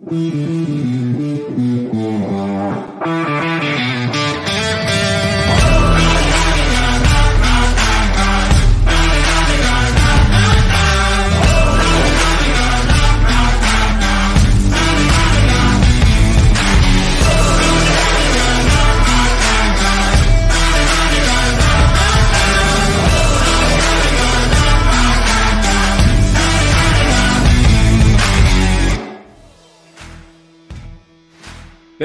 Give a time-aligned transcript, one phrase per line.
[0.00, 0.58] Mm-hmm.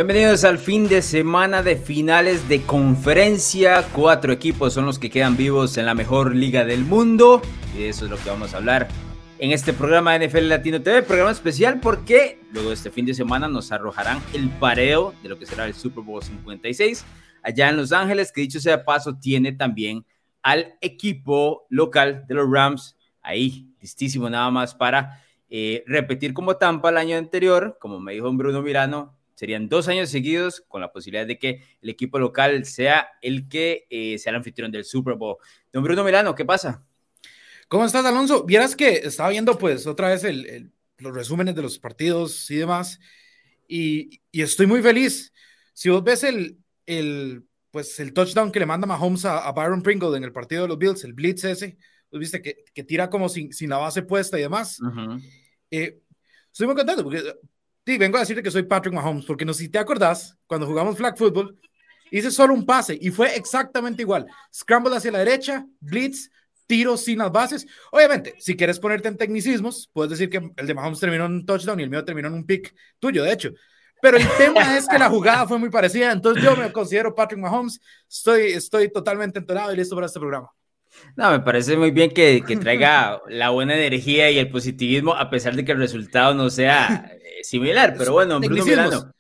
[0.05, 3.85] Bienvenidos al fin de semana de finales de conferencia.
[3.93, 7.41] Cuatro equipos son los que quedan vivos en la mejor liga del mundo.
[7.73, 8.89] Y de eso es lo que vamos a hablar
[9.39, 11.03] en este programa de NFL Latino TV.
[11.03, 15.39] Programa especial porque luego de este fin de semana nos arrojarán el pareo de lo
[15.39, 17.05] que será el Super Bowl 56
[17.41, 20.05] allá en Los Ángeles, que dicho sea paso, tiene también
[20.41, 26.89] al equipo local de los Rams ahí, listísimo nada más para eh, repetir como Tampa
[26.89, 31.25] el año anterior, como me dijo Bruno Mirano, Serían dos años seguidos con la posibilidad
[31.25, 35.37] de que el equipo local sea el que eh, sea el anfitrión del Super Bowl.
[35.71, 36.85] Don Bruno Milano, ¿qué pasa?
[37.67, 38.43] ¿Cómo estás, Alonso?
[38.43, 40.23] Vieras que estaba viendo pues otra vez
[40.99, 42.99] los resúmenes de los partidos y demás,
[43.67, 45.33] y, estoy muy feliz.
[45.73, 49.81] Si vos ves el, el, pues, el touchdown que le manda Mahomes a, a Byron
[49.81, 51.77] Pringle en el partido de los Bills, el blitz ese,
[52.11, 54.79] vos viste que, que tira como sin, sin, la base puesta y demás.
[55.71, 55.99] Eh,
[56.51, 57.23] estoy muy contento porque
[57.85, 60.97] Sí, vengo a decirte que soy Patrick Mahomes, porque no si te acordás, cuando jugamos
[60.97, 61.59] flag football,
[62.11, 64.25] hice solo un pase y fue exactamente igual.
[64.53, 66.29] Scramble hacia la derecha, blitz,
[66.65, 67.67] tiro sin las bases.
[67.91, 71.45] Obviamente, si quieres ponerte en tecnicismos, puedes decir que el de Mahomes terminó en un
[71.45, 73.51] touchdown y el mío terminó en un pick tuyo, de hecho.
[74.01, 77.39] Pero el tema es que la jugada fue muy parecida, entonces yo me considero Patrick
[77.39, 77.79] Mahomes,
[78.09, 80.49] estoy, estoy totalmente entonado y listo para este programa.
[81.15, 85.29] No, me parece muy bien que, que, traiga la buena energía y el positivismo, a
[85.29, 87.95] pesar de que el resultado no sea eh, similar.
[87.97, 89.13] Pero bueno, Bruno Milano.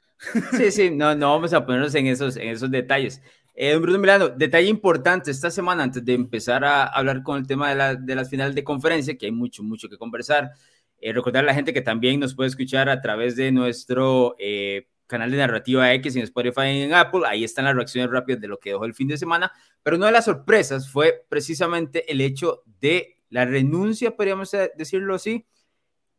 [0.57, 3.21] Sí, sí, no, no vamos a ponernos en esos, en esos detalles.
[3.55, 7.69] Eh, Bruno Milano, detalle importante esta semana, antes de empezar a hablar con el tema
[7.69, 10.51] de, la, de las finales de conferencia, que hay mucho, mucho que conversar.
[10.99, 14.87] Eh, recordar a la gente que también nos puede escuchar a través de nuestro eh,
[15.07, 17.21] canal de Narrativa X en Spotify en Apple.
[17.27, 19.51] Ahí están las reacciones rápidas de lo que dejó el fin de semana.
[19.81, 25.45] Pero una de las sorpresas fue precisamente el hecho de la renuncia, podríamos decirlo así,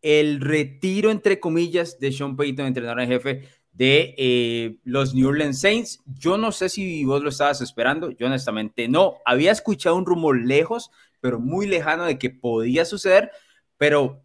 [0.03, 5.61] el retiro, entre comillas, de Sean Payton, entrenador en jefe de eh, los New Orleans
[5.61, 6.03] Saints.
[6.07, 9.19] Yo no sé si vos lo estabas esperando, yo honestamente no.
[9.25, 10.91] Había escuchado un rumor lejos,
[11.21, 13.31] pero muy lejano de que podía suceder,
[13.77, 14.24] pero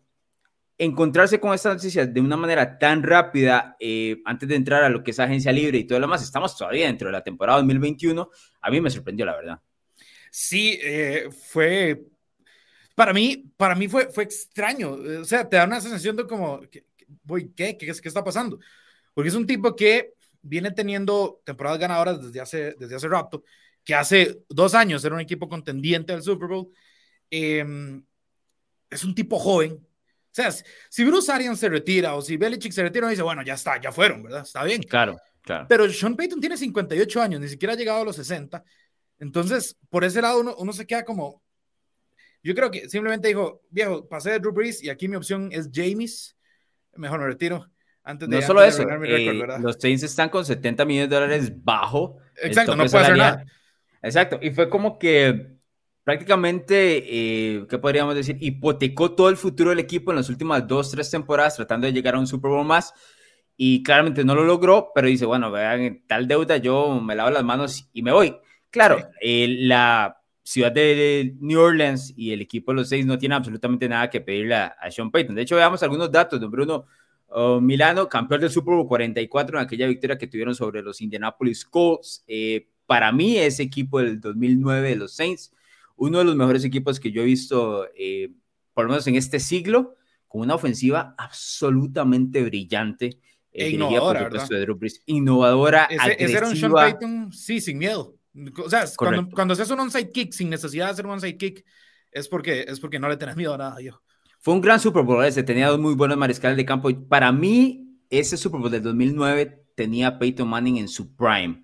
[0.80, 5.04] encontrarse con esta noticia de una manera tan rápida, eh, antes de entrar a lo
[5.04, 8.30] que es agencia libre y todo lo demás, estamos todavía dentro de la temporada 2021,
[8.62, 9.62] a mí me sorprendió, la verdad.
[10.32, 12.02] Sí, eh, fue,
[12.96, 16.62] para mí, para mí fue, fue extraño, o sea, te da una sensación de como,
[17.24, 17.78] voy, ¿qué?
[17.78, 18.58] ¿Qué, ¿Qué está pasando?
[19.14, 23.44] Porque es un tipo que viene teniendo temporadas ganadoras desde hace, desde hace rato,
[23.84, 26.72] que hace dos años era un equipo contendiente del Super Bowl.
[27.30, 28.02] Em,
[28.90, 29.86] es un tipo joven,
[30.42, 30.52] sea,
[30.90, 33.92] si Bruce Arians se retira o si Belichick se retira, dice, bueno, ya está, ya
[33.92, 34.44] fueron, ¿verdad?
[34.44, 34.82] Está bien.
[34.84, 35.66] Claro, claro.
[35.68, 38.64] Pero Sean Payton tiene 58 años, ni siquiera ha llegado a los 60.
[39.20, 41.42] Entonces, por ese lado, uno, uno se queda como.
[42.42, 45.70] Yo creo que simplemente dijo, viejo, pasé de Drew Brees y aquí mi opción es
[45.74, 46.38] James.
[46.96, 47.70] Mejor me retiro.
[48.04, 52.18] Antes de, no solo eso, eh, los Saints están con 70 millones de dólares bajo.
[52.42, 53.46] Exacto, no puede hacer nada.
[54.02, 55.59] Exacto, y fue como que
[56.10, 58.36] prácticamente, eh, ¿qué podríamos decir?
[58.40, 62.16] Hipotecó todo el futuro del equipo en las últimas dos, tres temporadas tratando de llegar
[62.16, 62.96] a un Super Bowl más
[63.56, 67.44] y claramente no lo logró, pero dice, bueno, vean, tal deuda yo me lavo las
[67.44, 68.36] manos y me voy.
[68.72, 73.36] Claro, eh, la ciudad de New Orleans y el equipo de los seis no tiene
[73.36, 75.36] absolutamente nada que pedirle a, Sean Payton.
[75.36, 76.88] De hecho, veamos algunos datos de Bruno
[77.28, 81.66] oh, Milano, campeón del Super Bowl 44 en aquella victoria que tuvieron sobre los Indianapolis
[81.66, 82.24] Colts.
[82.28, 85.54] Eh, para mí, ese equipo del 2009 de los Saints
[86.00, 88.32] uno de los mejores equipos que yo he visto, eh,
[88.74, 89.96] por lo menos en este siglo,
[90.28, 93.20] con una ofensiva absolutamente brillante.
[93.52, 94.30] Eh, e innovadora,
[95.08, 98.16] Innovadora, ese, era un Sean Payton, sí, sin miedo.
[98.64, 101.66] O sea, cuando, cuando haces un onside kick sin necesidad de hacer un onside kick,
[102.12, 104.02] es porque, es porque no le tenés miedo a nada, yo.
[104.40, 106.90] Fue un gran Super Bowl ese, tenía dos muy buenos mariscales de campo.
[107.10, 111.64] Para mí, ese Super Bowl del 2009 tenía Peyton Manning en su prime.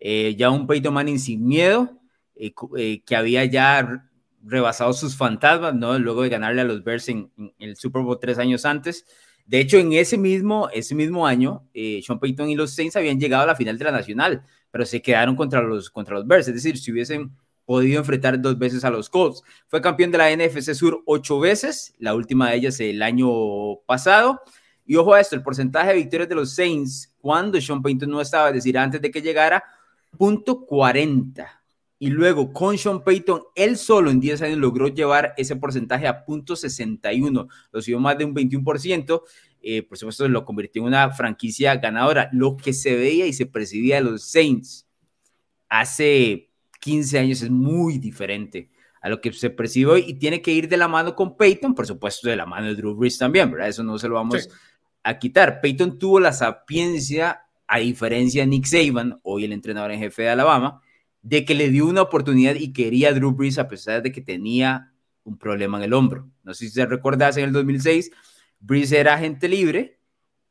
[0.00, 2.00] Eh, ya un Peyton Manning sin miedo,
[2.36, 4.08] eh, eh, que había ya
[4.42, 5.98] rebasado sus fantasmas, ¿no?
[5.98, 9.04] Luego de ganarle a los Bears en, el Super Bowl tres años antes.
[9.44, 13.18] De hecho, en ese mismo, ese mismo año, eh, Sean Payton y los Saints habían
[13.18, 16.48] llegado a la final de la Nacional, pero se quedaron contra los, contra los Bears.
[16.48, 17.32] Es decir, si hubiesen
[17.64, 19.42] podido enfrentar dos veces a los Colts.
[19.66, 23.28] Fue campeón de la NFC Sur ocho veces, la última de ellas el año
[23.86, 24.40] pasado.
[24.86, 28.20] Y ojo a esto, el porcentaje de victorias de los Saints cuando Sean Payton no
[28.20, 29.64] estaba, es decir, antes de que llegara,
[30.16, 31.62] punto 40.
[31.98, 36.24] Y luego con Sean Payton, él solo en 10 años logró llevar ese porcentaje a
[36.24, 39.22] punto 61, lo subió más de un 21%.
[39.62, 42.28] Eh, por supuesto, lo convirtió en una franquicia ganadora.
[42.32, 44.86] Lo que se veía y se percibía de los Saints
[45.68, 46.50] hace
[46.80, 48.70] 15 años es muy diferente
[49.00, 51.74] a lo que se percibe hoy y tiene que ir de la mano con Peyton,
[51.74, 53.68] por supuesto de la mano de Drew Brees también, ¿verdad?
[53.68, 54.48] Eso no se lo vamos
[55.02, 55.60] a quitar.
[55.60, 60.30] Peyton tuvo la sapiencia, a diferencia de Nick Saban, hoy el entrenador en jefe de
[60.30, 60.80] Alabama,
[61.26, 64.20] de que le dio una oportunidad y quería a Drew Brees a pesar de que
[64.20, 64.92] tenía
[65.24, 66.30] un problema en el hombro.
[66.44, 68.12] No sé si se recordás, en el 2006,
[68.60, 69.98] Brees era agente libre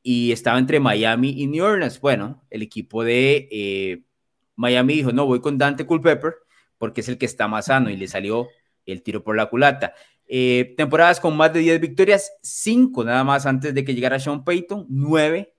[0.04, 2.01] y estaba entre Miami y New Orleans.
[2.01, 4.04] Bueno, el equipo de eh,
[4.57, 6.36] Miami dijo, no, voy con Dante Culpepper
[6.78, 8.50] porque es el que está más sano y le salió
[8.86, 9.94] el tiro por la culata.
[10.28, 14.44] Eh, temporadas con más de 10 victorias, 5 nada más antes de que llegara Sean
[14.44, 15.54] Payton, 9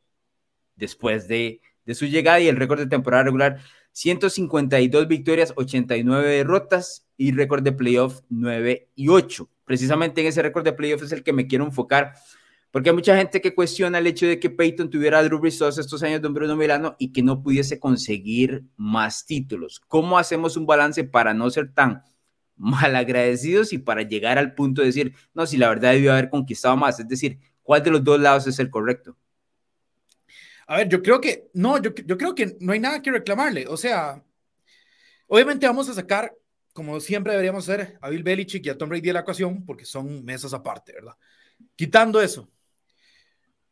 [0.75, 3.61] después de, de su llegada y el récord de temporada regular,
[3.97, 9.49] 152 victorias, 89 derrotas y récord de playoff 9 y 8.
[9.65, 12.13] Precisamente en ese récord de playoff es el que me quiero enfocar
[12.77, 15.57] porque hay mucha gente que cuestiona el hecho de que Peyton tuviera a Drew Brees
[15.57, 19.81] todos estos años de Bruno Milano y que no pudiese conseguir más títulos.
[19.89, 22.03] ¿Cómo hacemos un balance para no ser tan
[22.55, 26.77] malagradecidos y para llegar al punto de decir, no, si la verdad debió haber conquistado
[26.77, 27.01] más?
[27.01, 29.17] Es decir, ¿cuál de los dos lados es el correcto?
[30.67, 33.67] A ver, yo creo que, no, yo, yo creo que no hay nada que reclamarle.
[33.69, 34.23] O sea,
[35.27, 36.35] obviamente vamos a sacar,
[36.73, 39.85] como siempre deberíamos hacer, a Bill Belichick y a Tom Brady de la ecuación, porque
[39.85, 41.15] son mesas aparte, ¿verdad?
[41.77, 42.51] Quitando eso,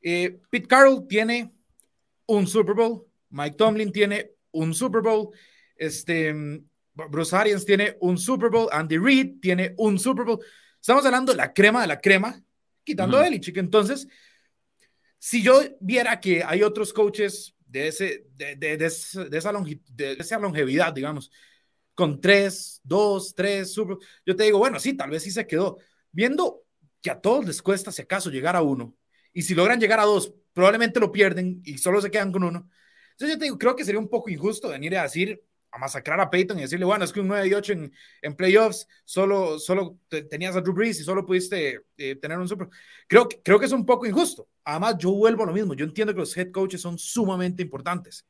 [0.00, 1.52] eh, Pete Carroll tiene
[2.26, 5.30] un Super Bowl, Mike Tomlin tiene un Super Bowl,
[5.76, 6.32] este,
[6.94, 10.40] Bruce Arians tiene un Super Bowl, Andy Reid tiene un Super Bowl.
[10.80, 12.40] Estamos hablando de la crema de la crema,
[12.84, 13.56] quitando a Belichick.
[13.56, 14.06] Entonces,
[15.24, 20.38] si yo viera que hay otros coaches de, ese, de, de, de, esa, de esa
[20.38, 21.30] longevidad, digamos,
[21.94, 25.78] con tres, dos, tres, super, yo te digo, bueno, sí, tal vez sí se quedó.
[26.12, 26.66] Viendo
[27.00, 28.94] que a todos les cuesta, si acaso, llegar a uno,
[29.32, 32.68] y si logran llegar a dos, probablemente lo pierden y solo se quedan con uno.
[33.12, 36.20] Entonces yo te digo, creo que sería un poco injusto venir a decir, a masacrar
[36.20, 39.58] a Peyton y decirle, bueno, es que un 9 y 8 en, en playoffs, solo,
[39.58, 42.68] solo tenías a Drew Brees y solo pudiste eh, tener un super.
[43.08, 44.50] Creo, creo que es un poco injusto.
[44.64, 45.74] Además, yo vuelvo a lo mismo.
[45.74, 48.26] Yo entiendo que los head coaches son sumamente importantes,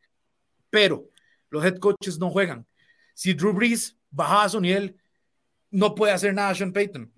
[0.70, 1.08] pero
[1.50, 2.66] los head coaches no juegan.
[3.14, 4.96] Si Drew Brees baja a su nivel,
[5.70, 7.14] no puede hacer nada Sean Payton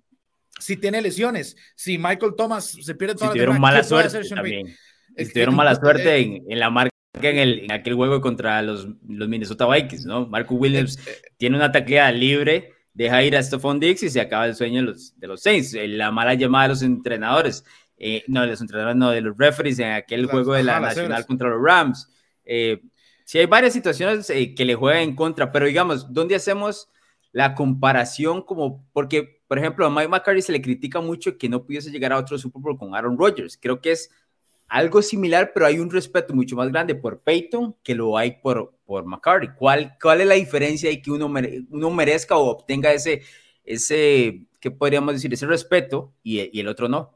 [0.58, 4.74] si tiene lesiones, si Michael Thomas se pierde toda si tuvieron mala suerte también.
[5.16, 8.88] Si tuvieron mala suerte en, en, la marca en, el, en aquel juego contra los,
[9.08, 10.26] los Minnesota Vikings, ¿no?
[10.26, 14.20] Marco Williams eh, eh, tiene una taclea libre, deja ir a Stephon Dix y se
[14.20, 15.74] acaba el sueño de los, de los Saints.
[15.74, 17.64] Eh, la mala llamada de los entrenadores,
[17.98, 21.26] eh, no, de los entrenadores, no, de los referees en aquel juego de la Nacional
[21.26, 22.08] contra los Rams.
[22.44, 22.82] Eh,
[23.25, 26.88] sí, hay varias situaciones que le juegan en contra, pero digamos, ¿dónde hacemos
[27.32, 31.64] la comparación como, porque por ejemplo, a Mike McCarthy se le critica mucho que no
[31.64, 33.56] pudiese llegar a otro Super Bowl con Aaron Rodgers.
[33.60, 34.10] Creo que es
[34.69, 38.76] algo similar, pero hay un respeto mucho más grande por Peyton que lo hay por,
[38.84, 39.49] por McCarthy.
[39.56, 41.32] ¿Cuál, ¿Cuál es la diferencia y que uno,
[41.70, 43.22] uno merezca o obtenga ese,
[43.64, 45.32] ese, ¿qué podríamos decir?
[45.32, 47.15] Ese respeto y, y el otro no.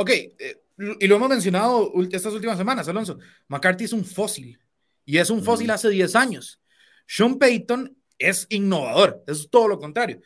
[0.00, 0.62] Ok, eh,
[0.98, 3.18] y lo hemos mencionado estas últimas semanas, Alonso.
[3.48, 4.58] McCarthy es un fósil
[5.04, 6.58] y es un fósil hace 10 años.
[7.06, 10.22] Sean Payton es innovador, es todo lo contrario.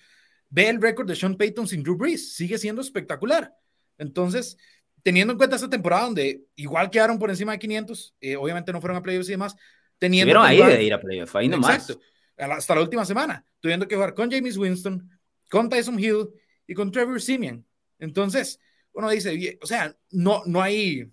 [0.49, 3.53] Ve el récord de Sean Payton sin Drew Brees, sigue siendo espectacular.
[3.99, 4.57] Entonces,
[5.03, 8.81] teniendo en cuenta esta temporada donde igual quedaron por encima de 500, eh, obviamente no
[8.81, 9.57] fueron a playoffs y demás,
[9.99, 11.91] teniendo ahí de ir a playoffs, ahí nomás.
[11.91, 12.01] Exacto,
[12.37, 15.11] hasta la última semana, tuviendo que jugar con James Winston,
[15.51, 16.29] con Tyson Hill
[16.65, 17.67] y con Trevor Simeon.
[17.99, 18.61] Entonces,
[18.95, 21.13] uno dice, o sea, no, no hay,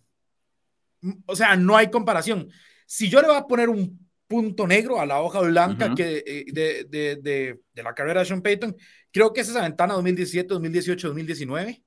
[1.25, 2.49] o sea, no hay comparación.
[2.85, 6.45] Si yo le voy a poner un punto negro a la hoja blanca que, eh,
[6.53, 8.77] de, de, de, de, la carrera de Sean Payton.
[9.11, 11.83] Creo que es esa ventana 2017, 2018, 2019,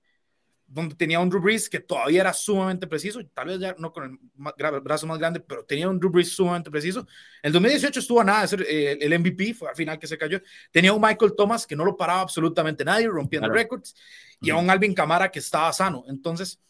[0.67, 4.05] donde tenía un Drew Brees que todavía era sumamente preciso, tal vez ya no con
[4.05, 7.07] el brazo más grande, pero tenía un Drew Brees sumamente preciso.
[7.43, 10.19] El 2018 estuvo a nada de ser eh, el MVP, fue al final que se
[10.19, 10.39] cayó.
[10.71, 13.97] Tenía un Michael Thomas que no lo paraba absolutamente nadie, rompiendo récords,
[14.45, 16.05] y a un Alvin Camara que estaba sano.
[16.09, 16.61] Entonces,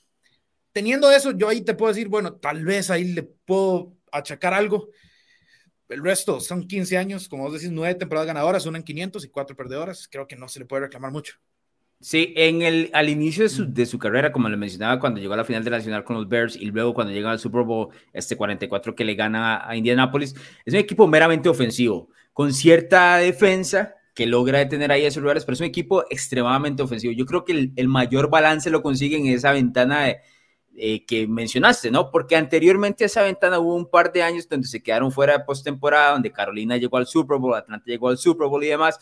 [0.72, 4.90] teniendo eso, yo ahí te puedo decir, bueno, tal vez ahí le puedo achacar algo
[5.88, 9.28] el resto son 15 años, como vos decís, nueve temporadas ganadoras, una en 500 y
[9.28, 10.08] cuatro perdedoras.
[10.10, 11.34] Creo que no se le puede reclamar mucho.
[12.00, 15.34] Sí, en el, al inicio de su, de su carrera, como le mencionaba, cuando llegó
[15.34, 17.62] a la final de la Nacional con los Bears y luego cuando llega al Super
[17.62, 23.16] Bowl este 44 que le gana a Indianapolis, es un equipo meramente ofensivo, con cierta
[23.18, 27.12] defensa que logra detener ahí a esos lugares, pero es un equipo extremadamente ofensivo.
[27.12, 30.20] Yo creo que el, el mayor balance lo consigue en esa ventana de
[30.76, 32.10] eh, que mencionaste, ¿no?
[32.10, 35.44] Porque anteriormente a esa ventana hubo un par de años donde se quedaron fuera de
[35.44, 38.98] postemporada, donde Carolina llegó al Super Bowl, Atlanta llegó al Super Bowl y demás,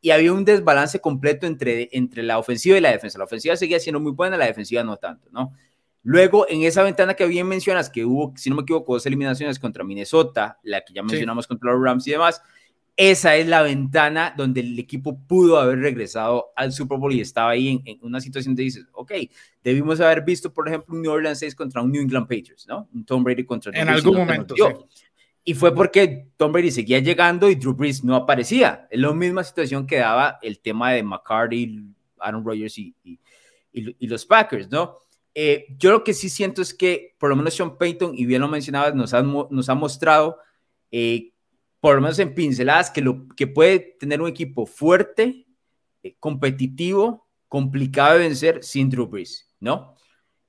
[0.00, 3.18] y había un desbalance completo entre, entre la ofensiva y la defensa.
[3.18, 5.52] La ofensiva seguía siendo muy buena, la defensiva no tanto, ¿no?
[6.02, 9.60] Luego, en esa ventana que bien mencionas, que hubo, si no me equivoco, dos eliminaciones
[9.60, 12.42] contra Minnesota, la que ya mencionamos contra los Rams y demás,
[12.96, 17.50] esa es la ventana donde el equipo pudo haber regresado al Super Bowl y estaba
[17.50, 19.12] ahí en, una situación de dices, ok,
[19.64, 22.88] debimos haber visto, por ejemplo, un New Orleans 6 contra un New England Patriots, ¿no?
[22.92, 24.54] Un Tom Brady contra En algún momento.
[25.44, 28.86] Y fue porque Tom Brady seguía llegando y Drew Brees no aparecía.
[28.90, 31.82] Es la misma situación que daba el tema de McCarty,
[32.18, 32.94] Aaron Rodgers y,
[33.72, 34.98] y, los Packers, ¿no?
[35.34, 38.42] Eh, yo lo que sí siento es que, por lo menos Sean Payton, y bien
[38.42, 40.38] lo mencionabas, nos ha, nos ha mostrado
[40.92, 41.31] eh,
[41.82, 45.48] por lo menos en pinceladas, que, lo, que puede tener un equipo fuerte,
[46.04, 49.96] eh, competitivo, complicado de vencer sin Drew Brees, ¿no?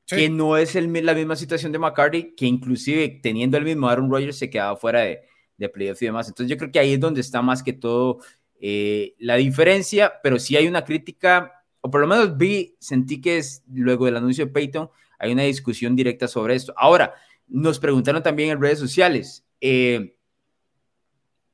[0.05, 4.11] Que no es el, la misma situación de McCarthy, que inclusive teniendo el mismo Aaron
[4.11, 5.21] Rodgers se quedaba fuera de,
[5.57, 6.27] de playoffs y demás.
[6.27, 8.19] Entonces yo creo que ahí es donde está más que todo
[8.59, 13.39] eh, la diferencia, pero sí hay una crítica, o por lo menos vi, sentí que
[13.39, 14.87] es luego del anuncio de Peyton,
[15.17, 16.75] hay una discusión directa sobre esto.
[16.77, 17.15] Ahora,
[17.47, 20.15] nos preguntaron también en redes sociales, eh,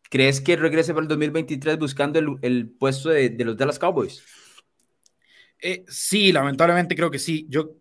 [0.09, 4.23] ¿Crees que regrese para el 2023 buscando el, puesto de, los Dallas Cowboys?
[5.61, 7.45] Eh, sí, lamentablemente creo que sí.
[7.47, 7.75] Yo,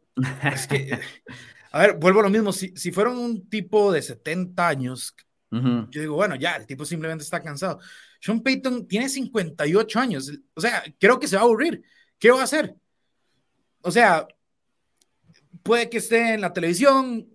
[0.53, 0.99] es que,
[1.73, 2.53] a ver, vuelvo a lo mismo.
[2.53, 5.17] Si, si fueron un tipo de 70 años,
[5.51, 7.81] yo digo, bueno, ya, el tipo simplemente está cansado.
[8.21, 10.31] Sean Payton tiene 58 años.
[10.55, 11.83] O sea, creo que se va a aburrir.
[12.19, 12.75] ¿Qué va a hacer?
[13.81, 14.27] O sea,
[15.63, 17.29] puede que esté en la televisión.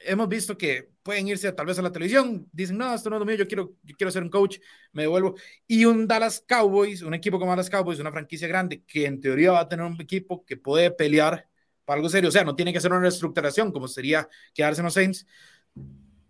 [0.00, 3.20] Hemos visto que pueden irse tal vez a la televisión, dicen, no, esto no es
[3.20, 4.58] lo mío, yo quiero, yo quiero ser un coach,
[4.92, 5.34] me devuelvo.
[5.66, 9.52] Y un Dallas Cowboys, un equipo como Dallas Cowboys, una franquicia grande, que en teoría
[9.52, 11.46] va a tener un equipo que puede pelear
[11.84, 14.84] para algo serio, o sea, no tiene que ser una reestructuración como sería quedarse en
[14.84, 15.26] los Saints,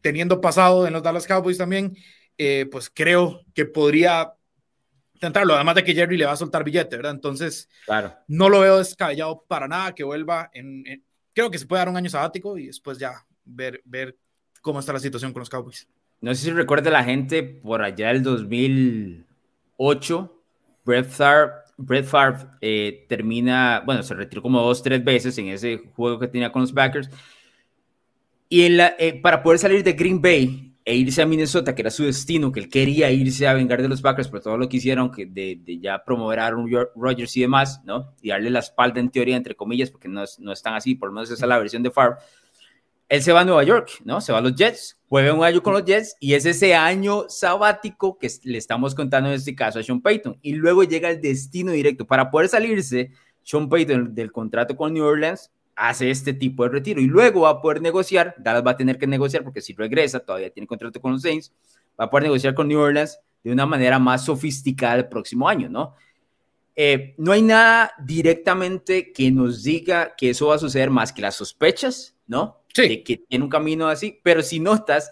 [0.01, 1.97] teniendo pasado en los Dallas Cowboys también,
[2.39, 4.33] eh, pues creo que podría
[5.13, 7.13] intentarlo, además de que Jerry le va a soltar billete, ¿verdad?
[7.13, 8.15] Entonces, claro.
[8.27, 11.89] no lo veo descabellado para nada que vuelva en, en creo que se puede dar
[11.89, 13.83] un año sabático y después ya ver,
[14.61, 15.89] cómo está la situación con los Cowboys.
[16.21, 20.43] No sé si recuerda la gente por allá del 2008,
[20.85, 25.79] Brett Favre, Brett Favre eh, termina, bueno, se retiró como dos, tres veces en ese
[25.95, 27.09] juego que tenía con los Packers.
[28.49, 31.83] Y en la, eh, para poder salir de Green Bay e irse a Minnesota, que
[31.83, 34.69] era su destino, que él quería irse a vengar de los Packers por todo lo
[34.69, 38.13] que hicieron, que de, ya promover a Aaron Rodgers y demás, ¿no?
[38.21, 41.15] Y darle la espalda en teoría, entre comillas, porque no, no están así, por lo
[41.15, 42.17] menos esa es la versión de Favre
[43.11, 44.21] él se va a Nueva York, ¿no?
[44.21, 47.25] Se va a los Jets, juega un año con los Jets y es ese año
[47.29, 50.39] sabático que le estamos contando en este caso a Sean Payton.
[50.43, 52.07] Y luego llega el destino directo.
[52.07, 53.11] Para poder salirse,
[53.43, 57.51] Sean Payton del contrato con New Orleans hace este tipo de retiro y luego va
[57.51, 58.37] a poder negociar.
[58.39, 61.53] Dallas va a tener que negociar porque si regresa, todavía tiene contrato con los Saints,
[61.99, 65.69] va a poder negociar con New Orleans de una manera más sofisticada el próximo año,
[65.69, 65.97] ¿no?
[66.77, 71.23] Eh, no hay nada directamente que nos diga que eso va a suceder más que
[71.23, 72.60] las sospechas, ¿no?
[72.75, 73.03] Sí.
[73.03, 75.11] que tiene un camino así, pero si notas,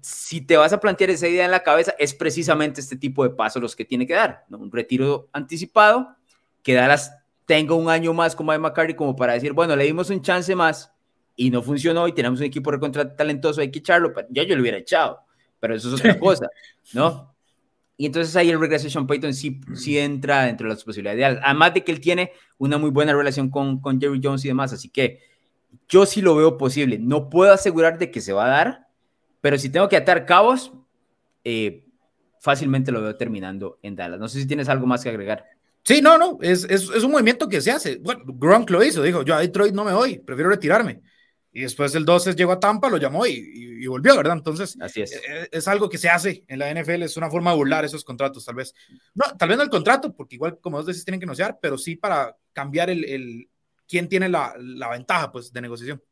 [0.00, 3.30] si te vas a plantear esa idea en la cabeza, es precisamente este tipo de
[3.30, 4.58] pasos los que tiene que dar, ¿no?
[4.58, 6.16] Un retiro anticipado,
[6.62, 7.12] que Dallas
[7.44, 10.54] tenga un año más como Mike McCarthy como para decir, bueno, le dimos un chance
[10.54, 10.92] más
[11.36, 14.62] y no funcionó y tenemos un equipo recontra talentoso, hay que echarlo, ya yo lo
[14.62, 15.20] hubiera echado,
[15.60, 16.48] pero eso es otra cosa,
[16.94, 17.32] ¿no?
[17.96, 21.38] Y entonces ahí el regreso de Sean Payton sí, sí entra dentro de las posibilidades.
[21.42, 24.72] Además de que él tiene una muy buena relación con, con Jerry Jones y demás,
[24.72, 25.20] así que
[25.88, 26.98] yo sí lo veo posible.
[26.98, 28.88] No puedo asegurar de que se va a dar,
[29.40, 30.72] pero si tengo que atar cabos,
[31.44, 31.86] eh,
[32.40, 34.18] fácilmente lo veo terminando en Dallas.
[34.18, 35.44] No sé si tienes algo más que agregar.
[35.84, 37.96] Sí, no, no, es, es, es un movimiento que se hace.
[37.96, 41.02] Bueno, Gronk lo hizo, dijo, yo a Detroit no me voy, prefiero retirarme.
[41.54, 44.38] Y después el 12 llegó a Tampa, lo llamó y, y, volvió, ¿verdad?
[44.38, 45.12] Entonces, Así es.
[45.12, 45.22] es.
[45.28, 45.68] Eh, es.
[45.68, 48.54] algo que se hace en la NFL, es una forma de burlar esos contratos, tal
[48.54, 48.74] vez.
[49.14, 51.76] No, tal vez no el contrato, porque igual, como vos decís, tienen que negociar, pero
[51.76, 53.50] sí para cambiar el, el,
[53.92, 56.02] quién tiene la, la ventaja pues, de negociación.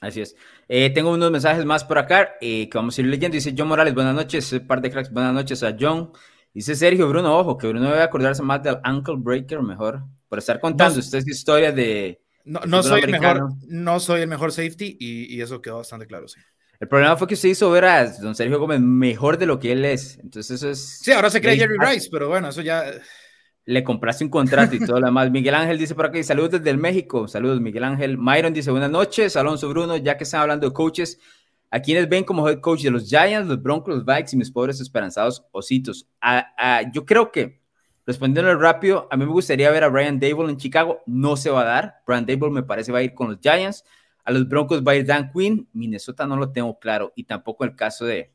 [0.00, 0.34] Así es.
[0.68, 3.36] Eh, tengo unos mensajes más por acá eh, que vamos a ir leyendo.
[3.36, 6.10] Dice John Morales, buenas noches, par de cracks, buenas noches a John.
[6.52, 10.58] Dice Sergio Bruno, ojo, que Bruno debe acordarse más del Ankle Breaker mejor, por estar
[10.58, 12.20] contando no, ustedes historia de...
[12.44, 16.06] No, no soy el mejor, no soy el mejor safety y, y, eso quedó bastante
[16.06, 16.40] claro, sí.
[16.80, 19.70] El problema fue que usted hizo ver a don Sergio Gómez mejor de lo que
[19.70, 20.18] él es.
[20.18, 20.98] Entonces eso es...
[21.00, 22.84] Sí, ahora se cree Jerry Rice, pero bueno, eso ya
[23.70, 25.30] le compraste un contrato y todo lo demás.
[25.30, 28.18] Miguel Ángel dice por aquí, saludos desde el México, saludos Miguel Ángel.
[28.18, 31.20] Myron dice buenas noches, Alonso Bruno, ya que están hablando de coaches,
[31.70, 34.50] ¿a quiénes ven como head coach de los Giants, los Broncos, los Vikes y mis
[34.50, 36.08] pobres esperanzados ositos?
[36.92, 37.60] Yo creo que,
[38.04, 41.60] respondiendo rápido, a mí me gustaría ver a Brian Dable en Chicago, no se va
[41.60, 43.84] a dar, Brian Dable me parece va a ir con los Giants.
[44.24, 47.64] a los Broncos va a ir Dan Quinn, Minnesota no lo tengo claro, y tampoco
[47.64, 48.32] el caso de,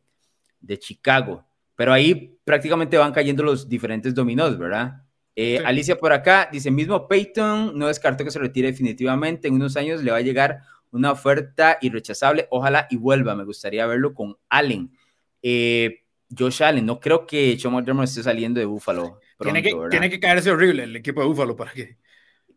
[0.61, 1.45] de Chicago.
[1.75, 5.01] Pero ahí prácticamente van cayendo los diferentes dominós, ¿verdad?
[5.35, 9.75] Eh, Alicia por acá dice, mismo Peyton no descarto que se retire definitivamente, en unos
[9.75, 10.61] años le va a llegar
[10.91, 14.91] una oferta irrechazable, ojalá y vuelva, me gustaría verlo con Allen.
[15.41, 16.03] Eh,
[16.37, 19.19] Josh Allen, no creo que Sean McDermott esté saliendo de Buffalo.
[19.41, 21.97] tiene, que, tiene que caerse horrible el equipo de Buffalo para que...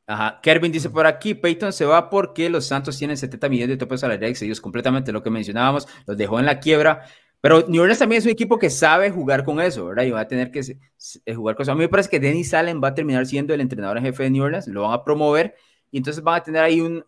[0.07, 0.41] Ajá.
[0.41, 4.01] Kervin dice por aquí, Peyton se va porque los Santos tienen 70 millones de topes
[4.01, 7.05] salariales, ellos completamente lo que mencionábamos, los dejó en la quiebra,
[7.41, 10.05] pero New Orleans también es un equipo que sabe jugar con eso, ¿verdad?
[10.05, 10.63] Y va a tener que
[11.35, 11.73] jugar con eso.
[11.73, 14.25] A mí me parece que Dennis Allen va a terminar siendo el entrenador en jefe
[14.25, 15.55] de New Orleans, lo van a promover
[15.91, 17.05] y entonces van a tener ahí un,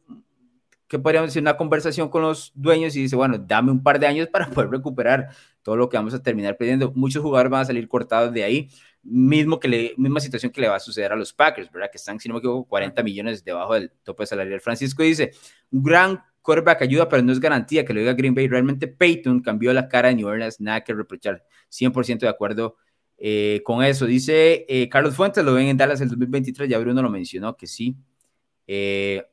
[0.90, 4.08] que podríamos decir, una conversación con los dueños y dice, bueno, dame un par de
[4.08, 5.28] años para poder recuperar
[5.62, 6.90] todo lo que vamos a terminar perdiendo.
[6.96, 8.68] Muchos jugadores van a salir cortados de ahí,
[9.04, 11.90] mismo que le, misma situación que le va a suceder a los Packers, ¿verdad?
[11.92, 14.60] Que están, si no me equivoco, 40 millones debajo del tope salarial.
[14.60, 15.30] Francisco dice,
[15.70, 18.48] un gran quarterback ayuda, pero no es garantía que lo diga Green Bay.
[18.48, 21.44] Realmente Peyton cambió la cara de New Orleans, nada que reprochar.
[21.70, 22.76] 100% de acuerdo
[23.16, 24.04] eh, con eso.
[24.04, 27.68] Dice eh, Carlos Fuentes, lo ven en Dallas el 2023, ya Bruno lo mencionó, que
[27.68, 27.94] sí.
[28.66, 29.24] Eh,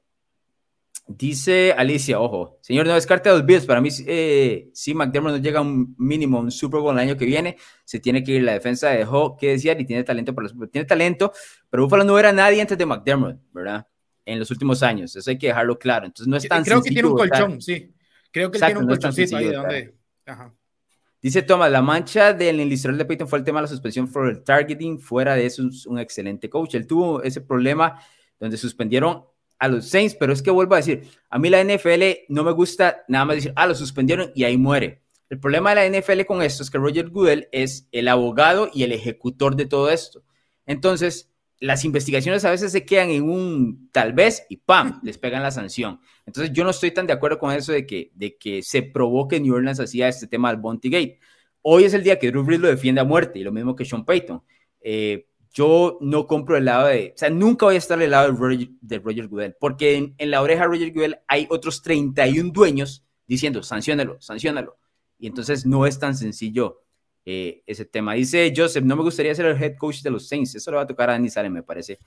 [1.08, 3.66] dice Alicia, ojo, señor, no descarte a los Bills.
[3.66, 7.26] Para mí, si McDermott no llega a un mínimo, un Super Bowl el año que
[7.26, 8.44] viene, se tiene que ir.
[8.44, 11.34] La defensa dejó que decía y tiene talento para los Tiene talento,
[11.68, 13.88] pero Buffalo no era nadie antes de McDermott, ¿verdad?
[14.28, 15.16] En los últimos años.
[15.16, 16.06] Eso hay que dejarlo claro.
[16.06, 17.94] Entonces no es tan Creo que tiene un colchón, sí.
[18.32, 19.96] Creo que tiene un colchoncito ahí donde...
[21.22, 24.28] Dice Thomas, la mancha del historial de Peyton fue el tema de la suspensión por
[24.28, 25.00] el targeting.
[25.00, 26.76] Fuera de eso, es un excelente coach.
[26.76, 28.00] Él tuvo ese problema
[28.40, 29.24] donde suspendieron
[29.58, 32.52] a los Saints, pero es que vuelvo a decir, a mí la NFL no me
[32.52, 35.02] gusta nada más decir, ah, lo suspendieron y ahí muere.
[35.30, 38.84] El problema de la NFL con esto es que Roger Goodell es el abogado y
[38.84, 40.24] el ejecutor de todo esto.
[40.66, 45.00] Entonces, las investigaciones a veces se quedan en un tal vez y ¡pam!
[45.04, 46.00] les pegan la sanción.
[46.26, 49.40] Entonces yo no estoy tan de acuerdo con eso de que, de que se provoque
[49.40, 51.20] New Orleans hacía este tema del Bounty Gate.
[51.62, 53.86] Hoy es el día que Drew Brees lo defiende a muerte y lo mismo que
[53.86, 54.42] Sean Payton.
[54.82, 58.32] Eh, yo no compro el lado de, o sea, nunca voy a estar del lado
[58.32, 61.82] de Roger, de Roger Goodell, porque en, en, la oreja de Roger Goodell hay otros
[61.82, 64.78] 31 dueños diciendo, sancionalo, sancionalo.
[65.18, 66.84] Y entonces no es tan sencillo
[67.30, 68.14] eh, ese tema.
[68.14, 70.56] Dice Joseph, no me gustaría ser el head coach de los Saints.
[70.56, 72.00] Eso le va a tocar a Andy me parece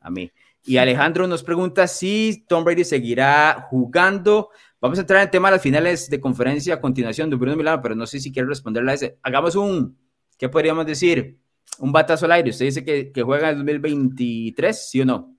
[0.00, 0.28] a mí.
[0.64, 4.50] Y Alejandro nos pregunta si Tom Brady seguirá jugando.
[4.80, 7.56] Vamos a entrar en el tema de las finales de conferencia a continuación de Bruno
[7.56, 9.18] Milano, pero no sé si quiere responderle a ese.
[9.22, 9.96] Hagamos un,
[10.36, 11.38] ¿qué podríamos decir?
[11.78, 12.50] Un batazo al aire.
[12.50, 15.36] Usted dice que, que juega en el 2023, ¿sí o no?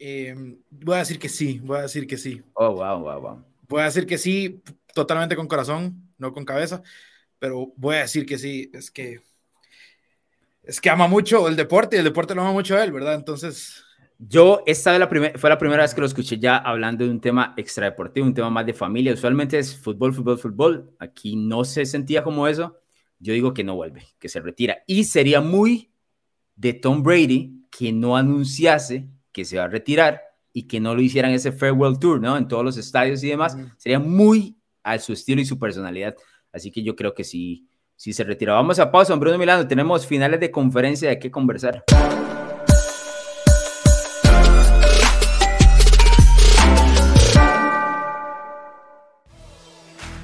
[0.00, 0.34] Eh,
[0.68, 2.42] voy a decir que sí, voy a decir que sí.
[2.54, 3.44] Oh, wow, wow, wow.
[3.68, 4.60] Voy a decir que sí,
[4.92, 6.82] totalmente con corazón, no con cabeza
[7.40, 9.20] pero voy a decir que sí, es que
[10.62, 13.14] es que ama mucho el deporte y el deporte lo ama mucho a él, ¿verdad?
[13.14, 13.82] Entonces...
[14.22, 17.54] Yo, esta la fue la primera vez que lo escuché ya hablando de un tema
[17.56, 19.14] extradeportivo, un tema más de familia.
[19.14, 20.94] Usualmente es fútbol, fútbol, fútbol.
[20.98, 22.76] Aquí no se sentía como eso.
[23.18, 24.84] Yo digo que no vuelve, que se retira.
[24.86, 25.90] Y sería muy
[26.54, 30.20] de Tom Brady que no anunciase que se va a retirar
[30.52, 32.36] y que no lo hicieran ese farewell tour, ¿no?
[32.36, 33.56] En todos los estadios y demás.
[33.78, 36.14] Sería muy a su estilo y su personalidad.
[36.52, 38.54] Así que yo creo que sí, se retira.
[38.54, 39.66] Vamos a pausa, Bruno Milano.
[39.66, 41.84] Tenemos finales de conferencia de qué conversar.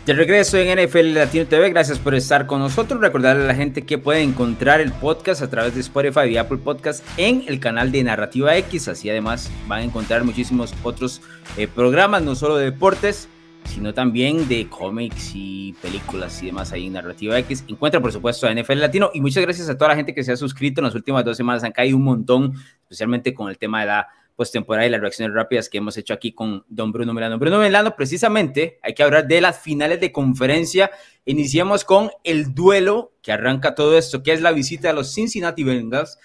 [0.06, 3.00] De regreso en NFL Latino TV, gracias por estar con nosotros.
[3.00, 6.58] Recordarle a la gente que puede encontrar el podcast a través de Spotify y Apple
[6.58, 8.86] Podcast en el canal de Narrativa X.
[8.86, 11.22] Así además van a encontrar muchísimos otros
[11.56, 13.28] eh, programas, no solo de deportes,
[13.66, 17.64] sino también de cómics y películas y demás ahí en Narrativa X.
[17.68, 20.32] Encuentra, por supuesto, a NFL Latino y muchas gracias a toda la gente que se
[20.32, 21.64] ha suscrito en las últimas dos semanas.
[21.64, 25.68] Han caído un montón, especialmente con el tema de la postemporada y las reacciones rápidas
[25.68, 27.38] que hemos hecho aquí con don Bruno Melano.
[27.38, 30.90] Bruno Melano, precisamente, hay que hablar de las finales de conferencia.
[31.24, 35.64] Iniciamos con el duelo que arranca todo esto, que es la visita de los Cincinnati
[35.64, 36.18] Bengals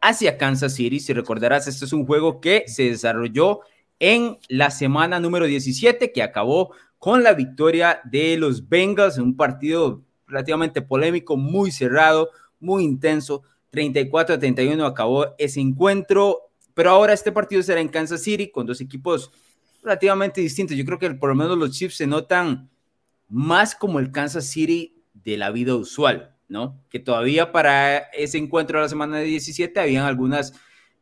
[0.00, 1.00] hacia Kansas City.
[1.00, 3.60] Si recordarás, esto es un juego que se desarrolló
[3.98, 9.36] en la semana número 17, que acabó con la victoria de los Bengals en un
[9.36, 12.30] partido relativamente polémico, muy cerrado,
[12.60, 13.42] muy intenso.
[13.70, 18.66] 34 a 31 acabó ese encuentro, pero ahora este partido será en Kansas City con
[18.66, 19.30] dos equipos
[19.82, 20.76] relativamente distintos.
[20.76, 22.70] Yo creo que por lo menos los Chiefs se notan
[23.28, 26.80] más como el Kansas City de la vida usual, ¿no?
[26.88, 30.54] Que todavía para ese encuentro de la semana 17 habían algunas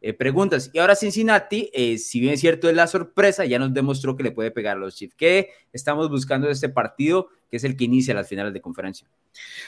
[0.03, 0.71] eh, preguntas.
[0.73, 4.25] Y ahora Cincinnati, eh, si bien es cierto es la sorpresa, ya nos demostró que
[4.25, 5.15] le puede pegar a los Chiefs.
[5.17, 9.07] ¿Qué estamos buscando de este partido, que es el que inicia las finales de conferencia?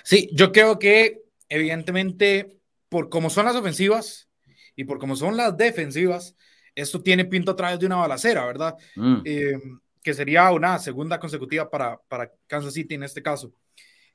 [0.02, 4.28] Sí, yo creo que evidentemente, por cómo son las ofensivas
[4.74, 6.34] y por cómo son las defensivas,
[6.74, 8.74] esto tiene pinto a través de una balacera, ¿verdad?
[8.96, 9.22] Mm.
[9.24, 9.60] Eh,
[10.02, 13.52] que sería una segunda consecutiva para, para Kansas City en este caso.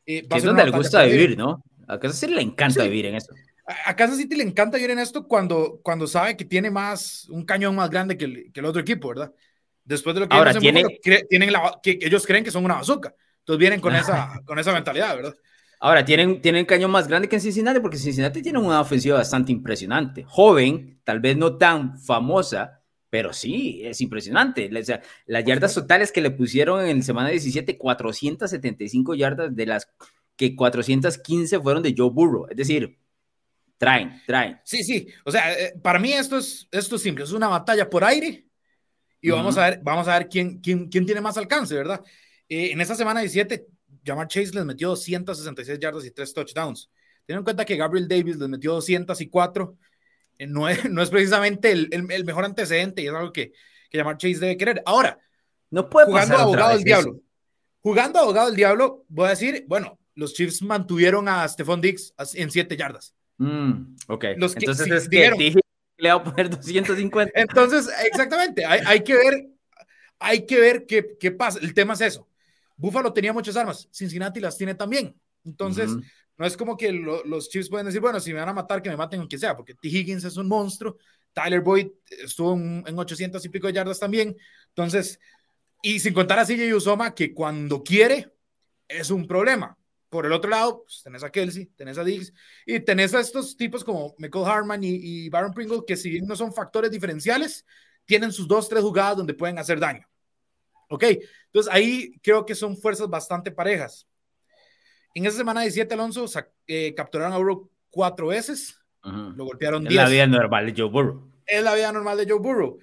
[0.06, 1.64] Eh, es donde le gusta vivir, ¿no?
[1.88, 3.34] A Kansas City le encanta vivir en eso.
[3.86, 7.46] A Kansas City le encanta vivir en esto cuando, cuando sabe que tiene más, un
[7.46, 9.32] cañón más grande que el, que el otro equipo, ¿verdad?
[9.84, 10.84] Después de lo que Ahora, tiene...
[11.30, 13.14] tienen la, que ellos creen que son una bazooka.
[13.40, 15.36] Entonces vienen con esa, con esa mentalidad, ¿verdad?
[15.80, 19.52] Ahora, tienen, tienen cañón más grande que en Cincinnati porque Cincinnati tiene una ofensiva bastante
[19.52, 20.24] impresionante.
[20.28, 24.70] Joven, tal vez no tan famosa, pero sí, es impresionante.
[24.78, 29.66] O sea, las yardas totales que le pusieron en el semana 17, 475 yardas, de
[29.66, 29.90] las
[30.36, 32.48] que 415 fueron de Joe Burrow.
[32.50, 32.98] Es decir,
[33.80, 34.60] traen, traen.
[34.64, 35.08] Sí, sí.
[35.26, 37.24] O sea, eh, para mí esto es, esto es simple.
[37.24, 38.46] Es una batalla por aire
[39.22, 42.04] y vamos a ver, vamos a ver quién, quién, quién tiene más alcance, ¿verdad?
[42.48, 43.66] Eh, en esta semana 17,
[44.06, 46.90] Jamar Chase les metió 266 yardas y 3 touchdowns.
[47.26, 49.78] Ten en cuenta que Gabriel Davis les metió 204.
[50.38, 53.54] Eh, no, es, no es precisamente el, el, mejor antecedente y es algo que,
[53.90, 54.84] que Jamar Chase debe querer.
[54.86, 55.18] Ahora,
[55.72, 57.22] no puede jugando abogado del diablo.
[57.82, 62.52] Jugando abogado del diablo, voy a decir, bueno, los Chiefs mantuvieron a Stephon Diggs en
[62.52, 63.16] 7 yardas.
[63.40, 64.26] Mm, ok.
[64.38, 65.60] Los que, Entonces es que
[65.98, 67.32] le va a poner 250.
[67.34, 69.50] Entonces, exactamente, hay, hay que ver,
[70.20, 71.60] hay que ver qué, qué pasa.
[71.62, 72.28] El tema es eso.
[72.78, 75.14] Buffalo tenía muchas armas, Cincinnati las tiene también.
[75.44, 75.92] Entonces,
[76.38, 78.90] no es como que los Chiefs pueden decir, bueno, si me van a matar, que
[78.90, 79.90] me maten aunque sea, porque T.
[79.90, 80.98] Higgins es un monstruo,
[81.34, 84.36] Tyler Boyd estuvo en, 800 y pico de yardas también.
[84.70, 85.20] Entonces,
[85.82, 88.34] y sin contar a CJ Usoma, que cuando quiere
[88.88, 89.78] es un problema.
[90.10, 92.34] Por el otro lado, pues, tenés a Kelsey, tenés a Diggs
[92.66, 96.26] y tenés a estos tipos como Michael Harman y, y Baron Pringle, que si bien
[96.26, 97.66] no son factores diferenciales,
[98.06, 100.08] tienen sus dos, tres jugadas donde pueden hacer daño.
[100.90, 101.04] Ok,
[101.46, 104.08] entonces ahí creo que son fuerzas bastante parejas.
[105.14, 106.26] En esa semana 17, Alonso
[106.66, 109.92] eh, capturaron a Burrow cuatro veces, lo golpearon 10.
[109.92, 111.32] Es la vida normal de Joe Burrow.
[111.46, 112.80] Es la vida normal de Joe Burrow.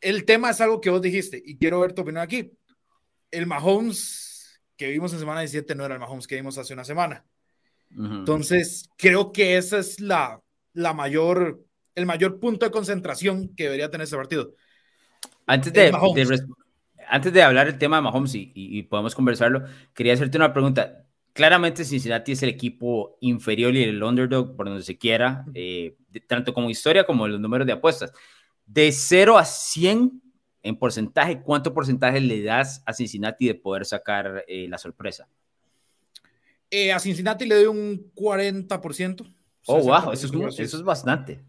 [0.00, 2.52] El tema es algo que vos dijiste y quiero ver tu opinión aquí.
[3.30, 4.31] El Mahomes
[4.76, 7.24] que vimos en semana 17 no era el Mahomes que vimos hace una semana.
[7.94, 10.40] Entonces, creo que esa es la,
[10.72, 11.62] la mayor,
[11.94, 14.54] el mayor punto de concentración que debería tener este partido.
[15.46, 16.46] Antes de, de,
[17.08, 21.04] antes de hablar del tema de Mahomes y, podemos conversarlo, quería hacerte una pregunta.
[21.34, 26.52] Claramente Cincinnati es el equipo inferior y el underdog por donde se quiera, eh, tanto
[26.52, 28.12] como historia como los números de apuestas.
[28.66, 30.22] De 0 a 100
[30.62, 35.28] en porcentaje, ¿cuánto porcentaje le das a Cincinnati de poder sacar eh, la sorpresa?
[36.70, 39.34] Eh, a Cincinnati le doy un 40%.
[39.66, 41.44] Oh, wow, eso es, eso es bastante.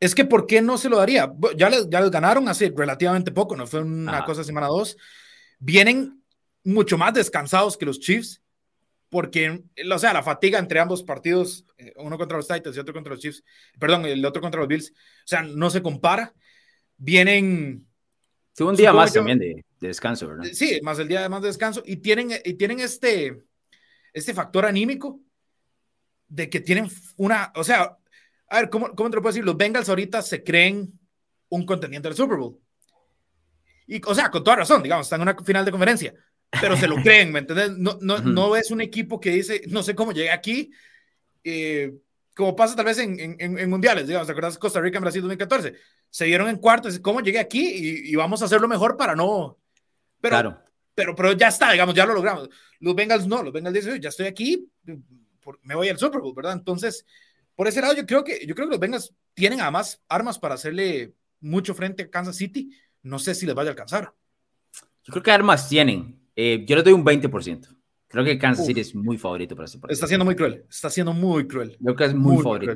[0.00, 1.32] Es que, ¿por qué no se lo daría?
[1.56, 4.96] Ya les, ya ganaron hace relativamente poco, no fue una cosa semana dos.
[5.58, 6.22] Vienen
[6.64, 8.42] mucho más descansados que los Chiefs,
[9.08, 9.62] porque,
[9.92, 13.12] o sea, la fatiga entre ambos partidos, eh, uno contra los Titans y otro contra
[13.12, 13.44] los Chiefs,
[13.78, 16.34] perdón, el otro contra los Bills, o sea, no se compara.
[16.96, 17.86] Vienen.
[18.56, 20.44] Tuvo un día más también de, descanso, ¿verdad?
[20.52, 21.82] Sí, más el día de más de descanso.
[21.84, 23.44] Y tienen, y tienen este,
[24.12, 25.20] este factor anímico
[26.28, 27.96] de que tienen una, o sea,
[28.48, 29.44] a ver, ¿cómo, cómo te lo puedo decir?
[29.44, 30.98] Los Bengals ahorita se creen
[31.48, 32.58] un contendiente del Super Bowl.
[33.86, 36.14] Y, o sea, con toda razón, digamos, están en una final de conferencia,
[36.60, 37.76] pero se lo creen, ¿me entiendes?
[37.76, 40.70] No, no, no es un equipo que dice, no sé cómo llegué aquí,
[41.42, 41.92] eh,
[42.34, 45.22] como pasa tal vez en, en, en, mundiales, digamos, ¿te acuerdas Costa Rica en Brasil
[45.22, 45.74] 2014?
[46.10, 47.60] Se dieron en cuartos, ¿cómo llegué aquí?
[47.64, 49.58] Y, y vamos a hacerlo mejor para no...
[50.20, 50.58] Pero, claro.
[50.94, 52.48] pero, pero ya está, digamos, ya lo logramos.
[52.80, 54.70] Los Bengals no, los Bengals dicen, ya estoy aquí,
[55.62, 56.54] me voy al Super Bowl, ¿verdad?
[56.54, 57.04] Entonces,
[57.54, 60.54] por ese lado, yo creo que, yo creo que los Bengals tienen además armas para
[60.54, 62.70] hacerle mucho frente a Kansas City.
[63.02, 64.12] No sé si les vaya a alcanzar.
[65.04, 66.20] Yo creo que armas tienen.
[66.34, 67.73] Eh, yo les doy un 20%.
[68.14, 69.92] Creo que Kansas City es muy favorito para ese partido.
[69.92, 70.64] Está siendo muy cruel.
[70.70, 71.76] Está siendo muy cruel.
[71.82, 72.74] Creo que es muy, favorito.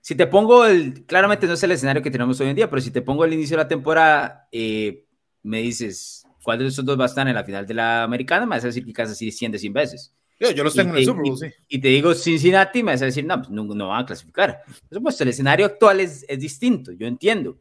[0.00, 1.04] si te pongo el.
[1.06, 3.32] Claramente no es el escenario que tenemos hoy en día, pero si te pongo el
[3.32, 5.04] inicio de la temporada, eh,
[5.44, 8.46] me dices cuál de esos dos va a estar en la final de la americana,
[8.46, 10.12] me vas a decir que Kansas City 100 de 100 veces.
[10.40, 11.46] Yo, los tengo en el Super Bowl, sí.
[11.68, 14.62] Y te digo Cincinnati, me vas a decir, no, pues no, no van a clasificar.
[14.88, 17.60] Por supuesto, el escenario actual es, es, distinto, yo entiendo.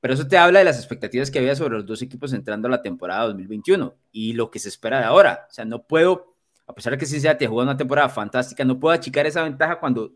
[0.00, 2.70] Pero eso te habla de las expectativas que había sobre los dos equipos entrando a
[2.70, 5.46] la temporada 2021 y lo que se espera de ahora.
[5.50, 6.37] O sea, no puedo,
[6.68, 9.80] a pesar de que Cincinnati ha jugado una temporada fantástica, no puedo achicar esa ventaja
[9.80, 10.12] cuando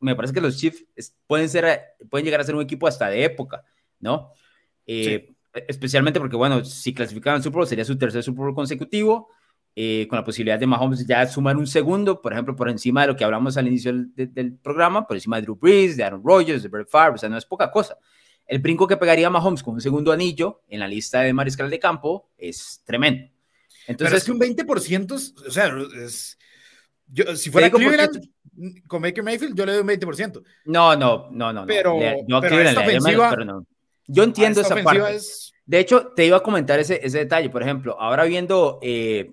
[0.00, 0.84] me parece que los Chiefs
[1.28, 3.64] pueden, ser, pueden llegar a ser un equipo hasta de época,
[4.00, 4.32] ¿no?
[4.84, 5.32] Eh,
[5.68, 9.28] especialmente porque, bueno, si clasificaban al Super Bowl sería su tercer Super Bowl consecutivo
[9.76, 13.06] eh, con la posibilidad de Mahomes ya sumar un segundo, por ejemplo, por encima de
[13.06, 16.64] lo que hablamos al inicio del, programa, por encima de Drew Brees, de Aaron Rodgers,
[16.64, 17.96] de Brett Favre, o sea, no es poca cosa.
[18.44, 21.78] El brinco que pegaría Mahomes con un segundo anillo en la lista de mariscal de
[21.78, 23.31] campo es tremendo.
[23.86, 25.12] Entonces, Pero es que un 20%,
[25.46, 26.38] o sea, es,
[27.06, 28.20] yo, si fuera Cleveland,
[28.86, 30.42] con Baker Mayfield, yo le doy un 20%.
[30.66, 31.66] No, no, no, no.
[31.66, 31.98] Pero,
[32.40, 33.66] pero esta ofensiva, no.
[34.06, 35.18] Yo entiendo esa parte.
[35.64, 37.48] De hecho, te iba a comentar ese, ese detalle.
[37.48, 39.32] Por ejemplo, ahora viendo eh,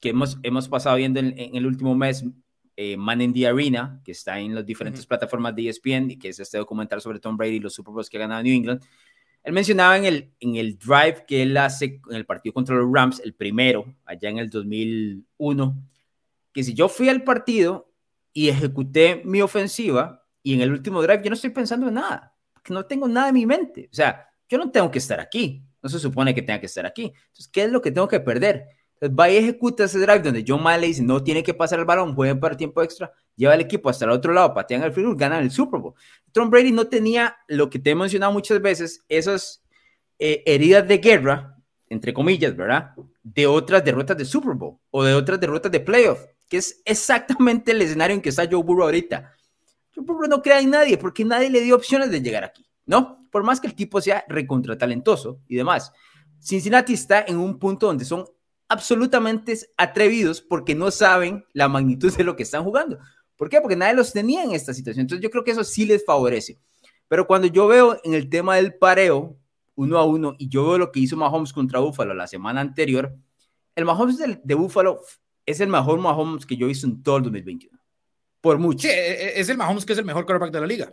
[0.00, 2.24] que hemos, hemos pasado viendo en, el último mes
[2.76, 6.28] eh, Man in the Arena, que está en las diferentes plataformas de ESPN, y que
[6.28, 8.82] es este documental sobre Tom Brady y los Super Bowls que ha ganado New England.
[9.48, 12.86] Él mencionaba en el, en el drive que él hace en el partido contra los
[12.92, 15.88] Rams, el primero, allá en el 2001,
[16.52, 17.90] que si yo fui al partido
[18.34, 22.36] y ejecuté mi ofensiva y en el último drive yo no estoy pensando en nada,
[22.52, 23.88] porque no tengo nada en mi mente.
[23.90, 26.84] O sea, yo no tengo que estar aquí, no se supone que tenga que estar
[26.84, 27.04] aquí.
[27.04, 28.66] Entonces, ¿qué es lo que tengo que perder?
[29.00, 31.78] Entonces, va y ejecuta ese drive donde John Madden le dice, no tiene que pasar
[31.78, 34.92] el balón, jueguen para tiempo extra, lleva el equipo hasta el otro lado, patean el
[34.92, 35.94] field ganan el Super Bowl.
[36.32, 39.62] Tom Brady no tenía lo que te he mencionado muchas veces, esas
[40.18, 41.56] eh, heridas de guerra,
[41.88, 42.92] entre comillas, ¿verdad?
[43.22, 47.70] De otras derrotas de Super Bowl o de otras derrotas de playoff, que es exactamente
[47.70, 49.32] el escenario en que está Joe Burrow ahorita.
[49.94, 53.28] Joe Burrow no crea en nadie porque nadie le dio opciones de llegar aquí, ¿no?
[53.30, 55.92] Por más que el tipo sea recontra talentoso y demás.
[56.40, 58.24] Cincinnati está en un punto donde son
[58.68, 62.98] absolutamente atrevidos porque no saben la magnitud de lo que están jugando.
[63.36, 63.60] ¿Por qué?
[63.60, 65.02] Porque nadie los tenía en esta situación.
[65.02, 66.58] Entonces yo creo que eso sí les favorece.
[67.08, 69.36] Pero cuando yo veo en el tema del pareo,
[69.76, 73.14] uno a uno, y yo veo lo que hizo Mahomes contra Buffalo la semana anterior,
[73.74, 75.00] el Mahomes de, de Buffalo
[75.46, 77.78] es el mejor Mahomes que yo he visto en todo el 2021.
[78.40, 78.86] Por mucho.
[78.86, 80.92] Sí, e, e, es el Mahomes que es el mejor quarterback de la liga.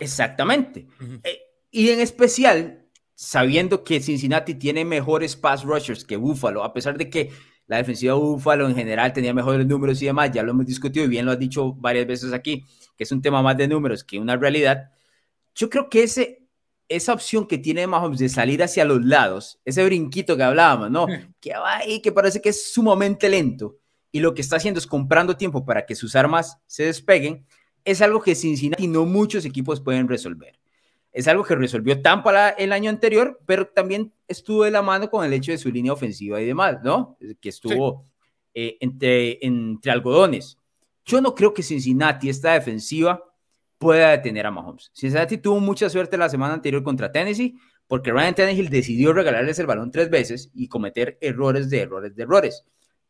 [0.00, 0.88] Exactamente.
[1.22, 1.38] Eh,
[1.70, 2.87] y en especial,
[3.20, 7.32] sabiendo que Cincinnati tiene mejores pass rushers que Buffalo, a pesar de que
[7.66, 11.04] la defensiva de Buffalo en general tenía mejores números y demás, ya lo hemos discutido
[11.04, 12.64] y bien lo has dicho varias veces aquí,
[12.96, 14.92] que es un tema más de números que una realidad.
[15.52, 16.46] Yo creo que ese,
[16.88, 21.08] esa opción que tiene Mahomes de salir hacia los lados, ese brinquito que hablábamos, ¿no?
[21.40, 23.78] Que va ahí, que parece que es sumamente lento
[24.12, 27.44] y lo que está haciendo es comprando tiempo para que sus armas se despeguen,
[27.84, 30.56] es algo que Cincinnati no muchos equipos pueden resolver
[31.12, 35.24] es algo que resolvió Tampa el año anterior, pero también estuvo de la mano con
[35.24, 37.16] el hecho de su línea ofensiva y demás, ¿no?
[37.40, 38.04] Que estuvo
[38.54, 40.58] eh, entre, entre algodones.
[41.04, 43.24] Yo no creo que Cincinnati, esta defensiva,
[43.78, 44.90] pueda detener a Mahomes.
[44.92, 49.66] Cincinnati tuvo mucha suerte la semana anterior contra Tennessee, porque Ryan Tannehill decidió regalarles el
[49.66, 52.64] balón tres veces y cometer errores de errores de errores.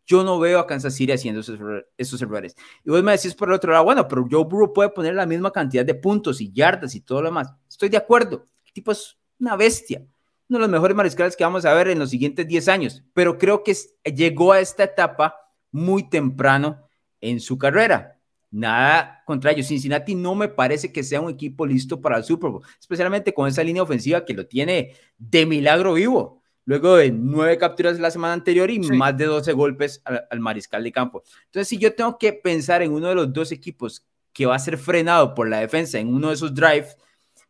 [0.06, 2.56] Yo no veo a Kansas City haciendo esos, errores.
[2.82, 5.26] Y vos me decís por el otro lado, bueno, pero Joe Burrow puede poner la
[5.26, 7.52] misma cantidad de puntos y yardas y todo lo demás.
[7.78, 8.44] Estoy de acuerdo.
[8.66, 10.04] El tipo es una bestia.
[10.48, 13.04] Uno de los mejores mariscales que vamos a ver en los siguientes 10 años.
[13.14, 15.36] Pero creo que llegó a esta etapa
[15.70, 16.82] muy temprano
[17.20, 18.18] en su carrera.
[18.50, 19.68] Nada contra ellos.
[19.68, 23.46] Cincinnati no me parece que sea un equipo listo para el Super Bowl, especialmente con
[23.46, 28.34] esa línea ofensiva que lo tiene de milagro vivo luego de nueve capturas la semana
[28.34, 31.22] anterior y más de 12 golpes al, mariscal de campo.
[31.44, 34.58] Entonces, si yo tengo que pensar en uno de los dos equipos que va a
[34.58, 36.96] ser frenado por la defensa en uno de esos drives,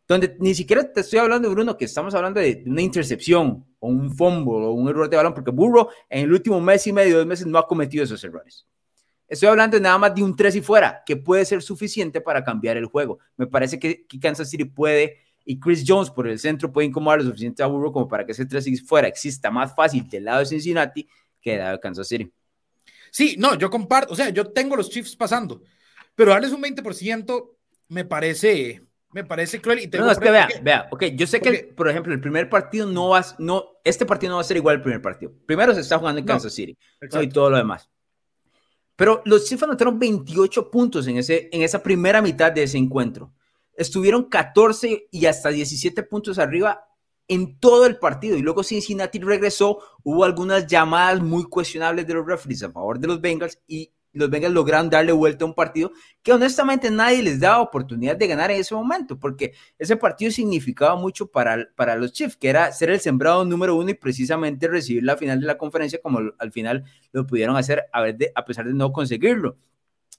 [0.09, 4.11] donde ni siquiera te estoy hablando, Bruno, que estamos hablando de una intercepción o un
[4.11, 7.27] fumble o un error de balón, porque Burro en el último mes y medio, dos
[7.27, 8.65] meses, no ha cometido esos errores.
[9.27, 12.75] Estoy hablando nada más de un tres y fuera, que puede ser suficiente para cambiar
[12.75, 13.19] el juego.
[13.37, 17.25] Me parece que, Kansas City puede y Chris Jones por el centro puede incomodar lo
[17.25, 20.47] suficiente a Burrow como para que ese 3 fuera exista más fácil del lado de
[20.47, 21.07] Cincinnati
[21.39, 22.31] que del lado de Kansas City.
[23.11, 25.61] Sí, no, yo comparto, o sea, yo tengo los Chiefs pasando,
[26.15, 27.57] pero darles un 20%
[27.89, 29.79] me parece, me parece cruel.
[29.79, 32.49] Y tengo no, es que vea, vea, ok, yo sé que, por ejemplo, el primer
[32.49, 35.31] partido no va, no, este partido no va a ser igual al primer partido.
[35.45, 36.77] Primero se está jugando en Kansas City
[37.21, 37.89] y todo lo demás.
[38.95, 43.33] Pero los Chiefs anotaron 28 puntos en, ese, en esa primera mitad de ese encuentro
[43.79, 46.85] estuvieron 14 y hasta 17 puntos arriba
[47.29, 52.25] en todo el partido y luego Cincinnati regresó, hubo algunas llamadas muy cuestionables de los
[52.25, 55.91] referees a favor de los Bengals y los Bengals lograron darle vuelta a un partido
[56.23, 60.95] que honestamente nadie les daba oportunidad de ganar en ese momento, porque ese partido significaba
[60.95, 65.03] mucho para, para los Chiefs, que era ser el sembrado número uno y precisamente recibir
[65.03, 68.03] la final de la conferencia como al final lo pudieron hacer a,
[68.35, 69.57] a pesar de no conseguirlo.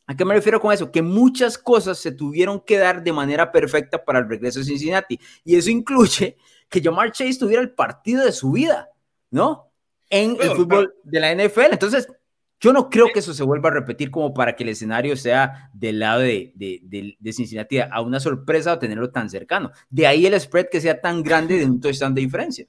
[0.07, 0.91] ¿A qué me refiero con eso?
[0.91, 5.21] Que muchas cosas se tuvieron que dar de manera perfecta para el regreso de Cincinnati.
[5.45, 6.37] Y eso incluye
[6.69, 8.91] que Jamar Chase tuviera el partido de su vida,
[9.31, 9.71] ¿no?
[10.09, 11.71] En el fútbol de la NFL.
[11.71, 12.09] Entonces,
[12.61, 15.71] yo no creo que eso se vuelva a repetir como para que el escenario sea
[15.73, 19.71] del lado de, de, Cincinnati a una sorpresa o tenerlo tan cercano.
[19.89, 22.67] De ahí el spread que sea tan grande de un touchdown de diferencia.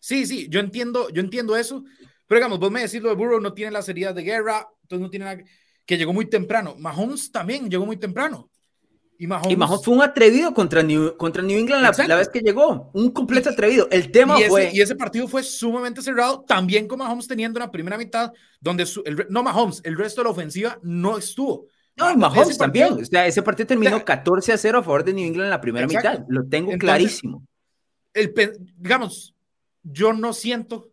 [0.00, 1.84] Sí, sí, yo entiendo, yo entiendo eso.
[2.26, 5.02] Pero digamos, vos me decís lo de Burrow no tiene las heridas de guerra, entonces
[5.02, 5.42] no tiene nada
[5.84, 6.76] que llegó muy temprano.
[6.78, 8.50] Mahomes también llegó muy temprano.
[9.18, 12.90] Y Mahomes, fue un atrevido contra New, contra New England la, vez que llegó.
[12.92, 13.88] Un completo atrevido.
[13.90, 14.68] El tema y fue.
[14.68, 16.44] Ese, y ese partido fue sumamente cerrado.
[16.46, 18.86] También con Mahomes teniendo una primera mitad donde.
[19.30, 21.66] no Mahomes, el resto de la ofensiva no estuvo.
[21.96, 22.92] No, y Mahomes también.
[22.92, 25.60] o sea, ese partido terminó 14 a 0 a favor de New England en la
[25.60, 26.24] primera mitad.
[26.28, 27.46] Lo tengo clarísimo.
[28.12, 28.34] el,
[28.76, 29.34] digamos,
[29.82, 30.90] yo no siento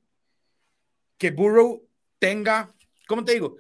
[1.18, 1.84] que Burrow
[2.20, 2.74] tenga,
[3.08, 3.58] ¿cómo te digo?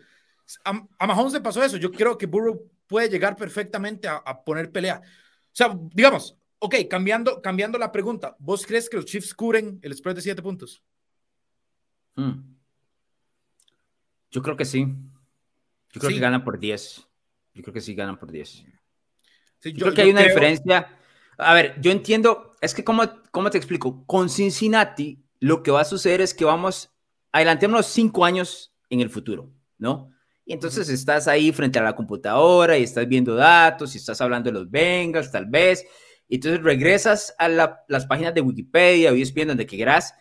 [0.64, 1.78] A, a Mahomes le pasó eso.
[1.78, 5.02] Yo creo que Burrow puede llegar perfectamente a, poner pelea.
[5.04, 9.96] O sea, digamos, ok, cambiando, cambiando la pregunta, ¿vos crees que los Chiefs curen el
[9.96, 10.84] spread de 7 puntos?
[12.14, 12.34] Hmm.
[14.30, 14.86] Yo creo que sí.
[15.92, 17.08] Yo creo que ganan por 10.
[17.56, 18.64] Yo creo que sí ganan por 10.
[19.64, 20.96] yo, creo que hay una diferencia.
[21.40, 23.02] A ver, yo entiendo, es que ¿cómo,
[23.32, 24.06] ¿cómo te explico?
[24.06, 26.94] Con Cincinnati lo que va a suceder es que vamos,
[27.32, 30.13] adelantémonos cinco años en el futuro, ¿no?
[30.46, 34.50] Y entonces estás ahí frente a la computadora y estás viendo datos y estás hablando
[34.50, 35.86] de los Bengals, tal vez.
[36.28, 40.14] Y entonces regresas a las páginas de Wikipedia o ESPN, donde quieras,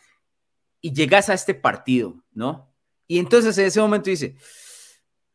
[0.80, 2.72] y llegas a este partido, ¿no?
[3.06, 4.36] Y entonces en ese momento dice,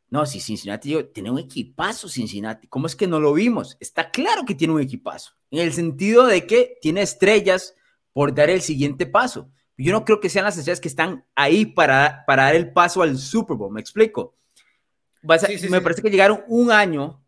[0.09, 3.75] no, si Cincinnati tiene un equipazo, Cincinnati, ¿cómo es que no lo vimos?
[3.79, 7.75] Está claro que tiene un equipazo, en el sentido de que tiene estrellas
[8.13, 9.51] por dar el siguiente paso.
[9.77, 13.01] Yo no creo que sean las estrellas que están ahí para, para dar el paso
[13.01, 14.36] al Super Bowl, me explico.
[15.69, 17.23] Me parece que llegaron un año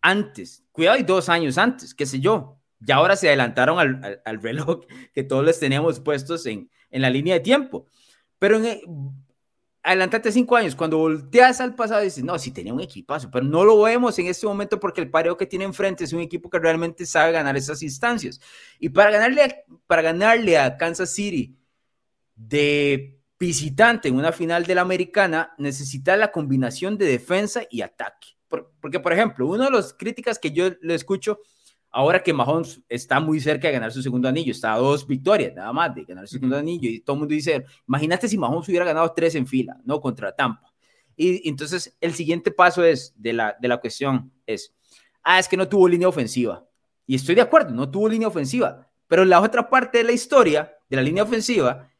[0.00, 2.58] antes, cuidado, y dos años antes, qué sé yo.
[2.86, 4.80] Y ahora se adelantaron al, al, reloj
[5.14, 7.86] que todos les teníamos puestos en, en la línea de tiempo.
[8.38, 8.80] Pero en,
[9.84, 13.64] adelantate cinco años, cuando volteas al pasado dices, no, sí tenía un equipazo, pero no
[13.64, 16.58] lo vemos en este momento porque el pareo que tiene enfrente es un equipo que
[16.58, 18.40] realmente sabe ganar esas instancias.
[18.80, 19.54] Y para ganarle a,
[19.86, 21.54] para ganarle a Kansas City
[22.34, 28.28] de visitante en una final de la americana, necesita la combinación de defensa y ataque.
[28.80, 31.40] porque, por ejemplo, una de las críticas que yo le escucho
[31.90, 35.54] ahora que Mahomes está muy cerca de ganar su segundo anillo, está a dos victorias
[35.54, 38.68] nada más de ganar su segundo anillo, y todo el mundo dice, imagínate si Mahomes
[38.68, 40.00] hubiera ganado tres en fila, ¿no?
[40.00, 40.72] Contra Tampa.
[41.16, 44.74] Y, entonces el siguiente paso es, de la, de la cuestión es,
[45.22, 46.64] ah, es que no tuvo línea ofensiva.
[47.06, 50.72] Y estoy de acuerdo, no tuvo línea ofensiva, pero la otra parte de la historia
[50.88, 51.90] de la línea ofensiva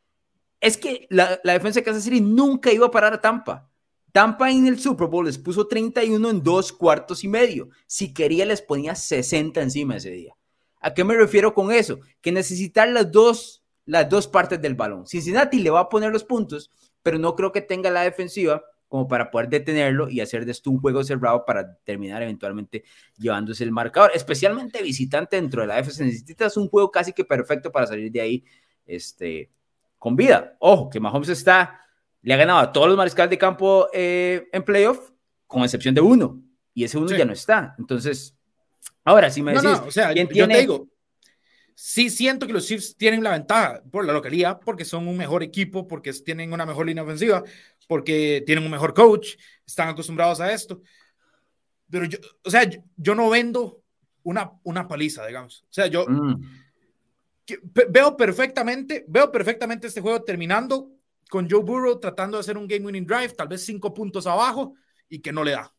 [0.64, 3.70] es que la, defensa de Kansas City nunca iba a parar a Tampa.
[4.12, 7.68] Tampa en el Super Bowl les puso 31 en dos cuartos y medio.
[7.86, 10.34] Si quería les ponía 60 encima ese día.
[10.80, 12.00] ¿A qué me refiero con eso?
[12.22, 15.06] Que necesitar las dos, las dos partes del balón.
[15.06, 16.70] Cincinnati le va a poner los puntos,
[17.02, 20.70] pero no creo que tenga la defensiva como para poder detenerlo y hacer de esto
[20.70, 22.84] un juego cerrado para terminar eventualmente
[23.18, 24.12] llevándose el marcador.
[24.14, 26.04] Especialmente visitante dentro de la FC.
[26.04, 28.44] Necesitas un juego casi que perfecto para salir de ahí
[28.86, 29.50] este,
[30.04, 30.54] con vida.
[30.58, 31.80] Ojo, que Mahomes está
[32.20, 35.12] le ha ganado a todos los mariscales de campo eh, en playoff,
[35.46, 36.42] con excepción de uno,
[36.74, 37.74] y ese uno ya no está.
[37.78, 38.36] Entonces,
[39.02, 40.88] ahora sí me decís, no, o sea, yo te digo,
[41.74, 45.42] sí siento que los Chiefs tienen la ventaja por la localidad, porque son un mejor
[45.42, 47.42] equipo, porque tienen una mejor línea ofensiva,
[47.88, 49.36] porque tienen un mejor coach,
[49.66, 50.82] están acostumbrados a esto.
[51.88, 53.80] Pero yo, o sea, yo, no vendo
[54.22, 55.62] una, una paliza, digamos.
[55.62, 56.63] O sea, yo mm.
[57.90, 60.90] Veo perfectamente, veo perfectamente este juego terminando
[61.30, 64.74] con Joe Burrow tratando de hacer un game winning drive, tal vez cinco puntos abajo
[65.08, 65.74] y que no le da.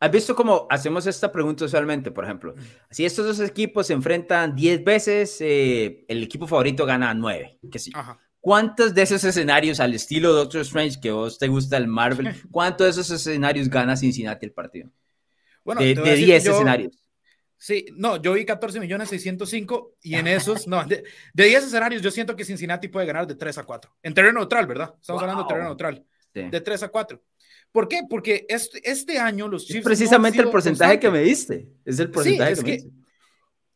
[0.00, 2.10] ¿Has visto cómo hacemos esta pregunta usualmente?
[2.10, 2.54] Por ejemplo,
[2.90, 7.58] si estos dos equipos se enfrentan 10 veces, eh, el equipo favorito gana 9.
[7.70, 7.90] Que sí.
[8.40, 12.86] ¿Cuántos de esos escenarios al estilo Doctor Strange que vos te gusta el Marvel, cuántos
[12.86, 14.90] de esos escenarios gana Cincinnati el partido?
[15.64, 17.07] Bueno, de, 10 escenarios.
[17.58, 22.10] Sí, no, yo vi 14 millones 605 y en esos, no, de, 10 escenarios yo
[22.10, 23.96] siento que Cincinnati puede ganar de 3 a 4.
[24.02, 24.94] En terreno neutral, ¿verdad?
[25.00, 26.04] Estamos hablando de terreno neutral.
[26.32, 27.20] De 3 a 4.
[27.72, 28.02] ¿Por qué?
[28.08, 29.80] Porque este, este año los Chiefs.
[29.80, 31.68] Es precisamente el porcentaje que me diste.
[31.84, 32.90] Es el porcentaje que, me diste.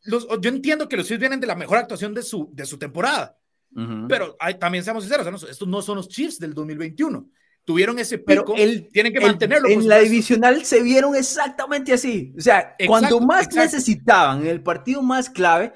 [0.03, 2.77] Los, yo entiendo que los Chiefs vienen de la mejor actuación de su, de su
[2.77, 3.37] temporada.
[4.07, 7.27] Pero hay, también seamos sinceros, estos no son los Chiefs del 2021
[7.65, 9.69] tuvieron ese pico, pero él, tienen que mantenerlo.
[9.69, 12.33] en la divisional se vieron exactamente así.
[12.37, 15.73] O sea, cuando más necesitaban, en el partido más clave,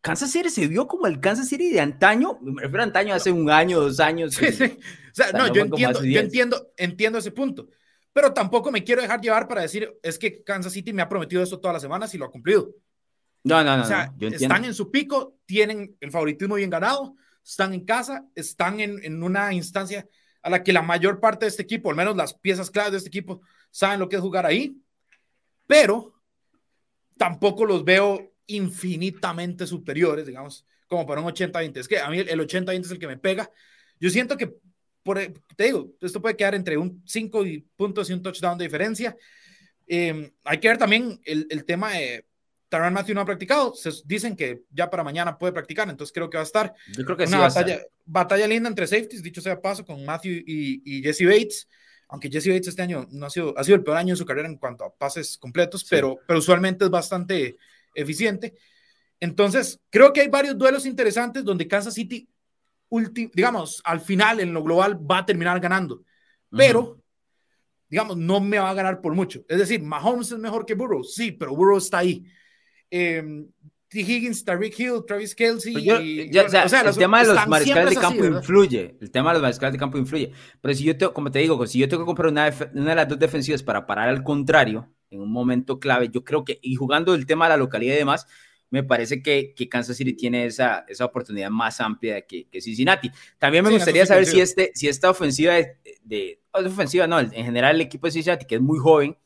[0.00, 3.32] Kansas City se vio como el Kansas City de antaño, me refiero a antaño hace
[3.32, 4.34] un año, dos años.
[4.34, 4.64] Sí, sí.
[4.64, 7.68] O sea, no, yo entiendo, yo entiendo, entiendo ese punto.
[8.12, 11.42] Pero tampoco me quiero dejar llevar para decir, es que Kansas City me ha prometido
[11.42, 12.70] esto todas las semanas y lo ha cumplido.
[13.44, 13.82] No, no, no.
[13.82, 18.80] O sea, están en su pico, tienen el favoritismo bien ganado, están en casa, están
[18.80, 20.06] en, en una instancia
[20.44, 22.98] a la que la mayor parte de este equipo, al menos las piezas claves de
[22.98, 23.40] este equipo,
[23.70, 24.76] saben lo que es jugar ahí,
[25.66, 26.14] pero
[27.16, 31.78] tampoco los veo infinitamente superiores, digamos, como para un 80-20.
[31.78, 33.50] Es que a mí el 80-20 es el que me pega.
[33.98, 34.54] Yo siento que,
[35.02, 35.18] por,
[35.56, 37.42] te digo, esto puede quedar entre un 5
[37.74, 39.16] puntos y un touchdown de diferencia.
[39.86, 42.26] Em, hay que ver también el tema de
[42.74, 43.72] Taran Matthew no ha practicado.
[43.74, 46.74] Se dicen que ya para mañana puede practicar, entonces creo que va a estar.
[46.88, 51.00] Yo creo que una batalla, batalla, linda entre safeties, dicho sea paso, con Matthew y,
[51.00, 51.68] Jesse Bates.
[52.08, 54.26] Aunque Jesse Bates este año no ha sido, ha sido el peor año en su
[54.26, 57.56] carrera en cuanto a pases completos, pero, pero usualmente es bastante
[57.94, 58.54] eficiente.
[59.20, 62.28] Entonces, creo que hay varios duelos interesantes donde Kansas City,
[63.34, 66.02] digamos, al final en lo global va a terminar ganando.
[66.50, 67.00] Pero,
[67.88, 69.44] digamos, no me va a ganar por mucho.
[69.48, 72.24] Es decir, Mahomes es mejor que Burrow, sí, pero Burrow está ahí.
[72.90, 73.46] Eh,
[73.94, 74.00] T.
[74.00, 75.76] Higgins, Tariq Hill, Travis Kelsey.
[75.76, 78.96] o sea, el tema de los mariscales de campo influye.
[79.00, 80.32] El tema de los mariscales de campo influye.
[80.60, 82.96] Pero si yo, te, como te digo, si yo tengo que comprar una, una, de
[82.96, 86.74] las dos defensivas para parar al contrario en un momento clave, yo creo que, y
[86.74, 88.26] jugando el tema de la localidad y demás,
[88.70, 93.12] me parece que, que Kansas City tiene esa, esa oportunidad más amplia que, que Cincinnati.
[93.38, 97.76] También me gustaría saber si, este, si esta ofensiva de, de, ofensiva, no, en general
[97.76, 99.16] el equipo de Cincinnati, que es muy joven,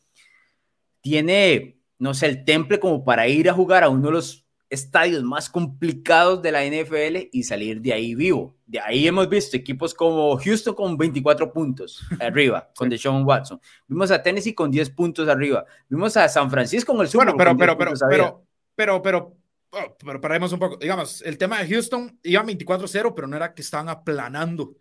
[1.00, 5.22] tiene, no sé, el temple como para ir a jugar a uno de los estadios
[5.22, 8.54] más complicados de la NFL y salir de ahí vivo.
[8.66, 13.60] De ahí hemos visto equipos como Houston con 24 puntos arriba, con Deshaun Watson.
[13.86, 15.64] Vimos a Tennessee con 10 puntos arriba.
[15.88, 18.44] Vimos a San Francisco con el Super Bueno, pero, pero, pero, pero,
[18.74, 19.36] pero, pero,
[19.70, 20.76] oh, pero, paremos un poco.
[20.76, 24.76] Digamos, el tema de Houston iba 24-0, pero no era que estaban aplanando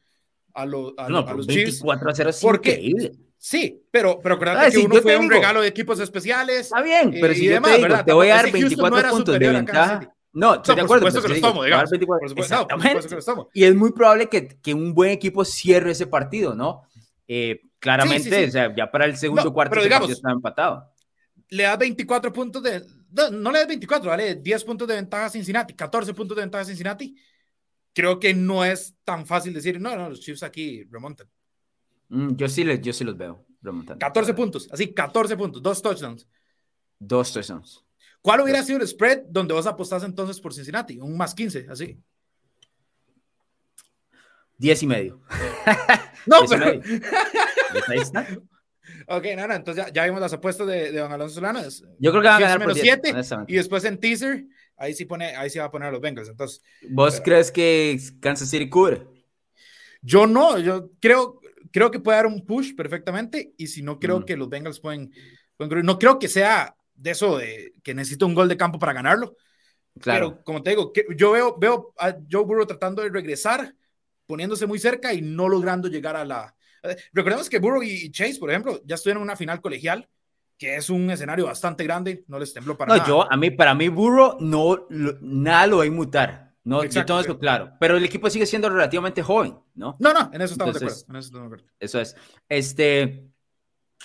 [0.53, 3.27] a, los a, no, a los 24-0 es increíble.
[3.38, 6.68] Sí, pero, pero acuérdate que uno fue un regalo de equipos especiales.
[6.68, 10.14] Está bien, pero si yo te, digo, te voy a dar 24 puntos de ventaja.
[10.34, 11.04] No, estoy de acuerdo.
[11.06, 11.90] Por supuesto que lo estamos, digamos.
[11.90, 13.18] 24, exactamente.
[13.54, 16.84] Y es muy probable que, que, un buen equipo cierre ese partido, ¿no?
[17.28, 18.48] Eh, claramente, sí, sí, sí.
[18.50, 20.94] o sea, ya para el segundo no, cuarto pero digamos, está empatado.
[21.50, 22.84] Le da 24 puntos de...
[23.10, 26.42] No, no le da 24, vale 10 puntos de ventaja a Cincinnati, 14 puntos de
[26.42, 27.16] ventaja a Cincinnati.
[27.94, 31.28] Creo que no es tan fácil decir, no, no, los Chiefs aquí remontan.
[32.10, 33.99] Mm, yo, sí les, yo sí los veo remontando.
[33.99, 36.28] 14 puntos, así, 14 puntos, dos touchdowns.
[36.99, 37.84] Dos touchdowns.
[38.22, 40.99] ¿Cuál hubiera sido el spread donde vos apostás entonces por Cincinnati?
[40.99, 41.99] Un más 15, así.
[44.58, 45.22] 10 y medio.
[46.26, 46.82] No, pero.
[47.88, 48.28] Ahí está.
[49.10, 51.62] Ok, no, no, entonces ya, ya vimos las apuestas de, de Don Alonso Solano.
[51.99, 53.14] Yo creo que va a ganar por 7
[53.47, 54.45] y después en teaser,
[54.78, 56.30] ahí sí, pone, ahí sí va a poner a los Bengals.
[56.30, 59.05] Entonces, ¿Vos pero, crees que Kansas City cubre?
[60.01, 61.37] Yo no, yo creo,
[61.72, 64.24] creo que puede dar un push perfectamente y si no creo mm.
[64.24, 65.11] que los Bengals pueden,
[65.55, 68.93] pueden, no creo que sea de eso de que necesito un gol de campo para
[68.93, 69.36] ganarlo.
[69.99, 70.30] Claro.
[70.30, 73.74] Pero como te digo, que yo veo, veo a Joe Burrow tratando de regresar,
[74.26, 76.55] poniéndose muy cerca y no logrando llegar a la...
[77.13, 80.07] Recordemos que Burrow y Chase, por ejemplo, ya estuvieron en una final colegial,
[80.57, 83.07] que es un escenario bastante grande, no les tembló para no, nada.
[83.07, 86.47] Yo, a mí, para mí, Burrow no, lo, nada lo va a inmutar.
[86.68, 87.72] No, Exacto, yo todo eso claro.
[87.80, 89.95] Pero el equipo sigue siendo relativamente joven, ¿no?
[89.99, 91.11] No, no, en eso estamos Entonces, de acuerdo.
[91.11, 91.74] En eso, estamos de acuerdo.
[91.80, 92.15] eso es.
[92.49, 93.32] Este,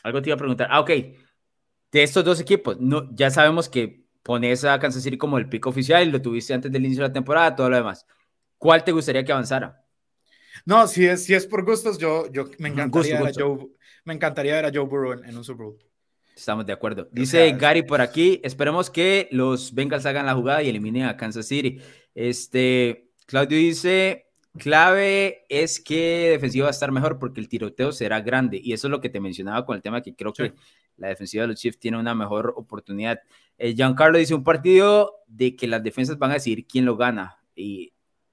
[0.05, 0.69] algo te iba a preguntar.
[0.71, 0.91] Ah, ok.
[0.91, 5.71] De estos dos equipos, no, ya sabemos que pones a Kansas City como el pico
[5.71, 8.07] oficial y lo tuviste antes del inicio de la temporada, todo lo demás.
[8.59, 9.85] ¿Cuál te gustaría que avanzara?
[10.65, 13.65] No, si es, si es por gustos, yo, yo me, encantaría gusto, gusto.
[13.65, 15.79] Joe, me encantaría ver a Joe Burrow en, en un Super Bowl.
[16.37, 17.09] Estamos de acuerdo.
[17.13, 21.47] Dice Gary por aquí, esperemos que los Bengals hagan la jugada y eliminen a Kansas
[21.47, 21.79] City.
[22.15, 24.27] Este, Claudio dice,
[24.59, 28.61] clave es que defensiva va a estar mejor porque el tiroteo será grande.
[28.63, 30.45] Y eso es lo que te mencionaba con el tema que creo sí.
[30.45, 30.55] que
[30.97, 33.21] la defensiva de los Chiefs tiene una mejor oportunidad.
[33.59, 37.39] Eh, Giancarlo dice, un partido de que las defensas van a decidir quién lo gana.
[37.55, 37.92] Y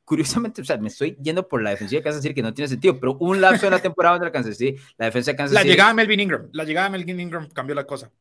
[0.10, 2.68] curiosamente, o sea, me estoy yendo por la defensiva de Kansas City, que no tiene
[2.68, 5.60] sentido, pero un lapso de la temporada de Kansas City, la defensa de Kansas la
[5.60, 5.70] City.
[5.70, 8.12] La llegada de Melvin Ingram, la llegada de Melvin Ingram cambió la cosa.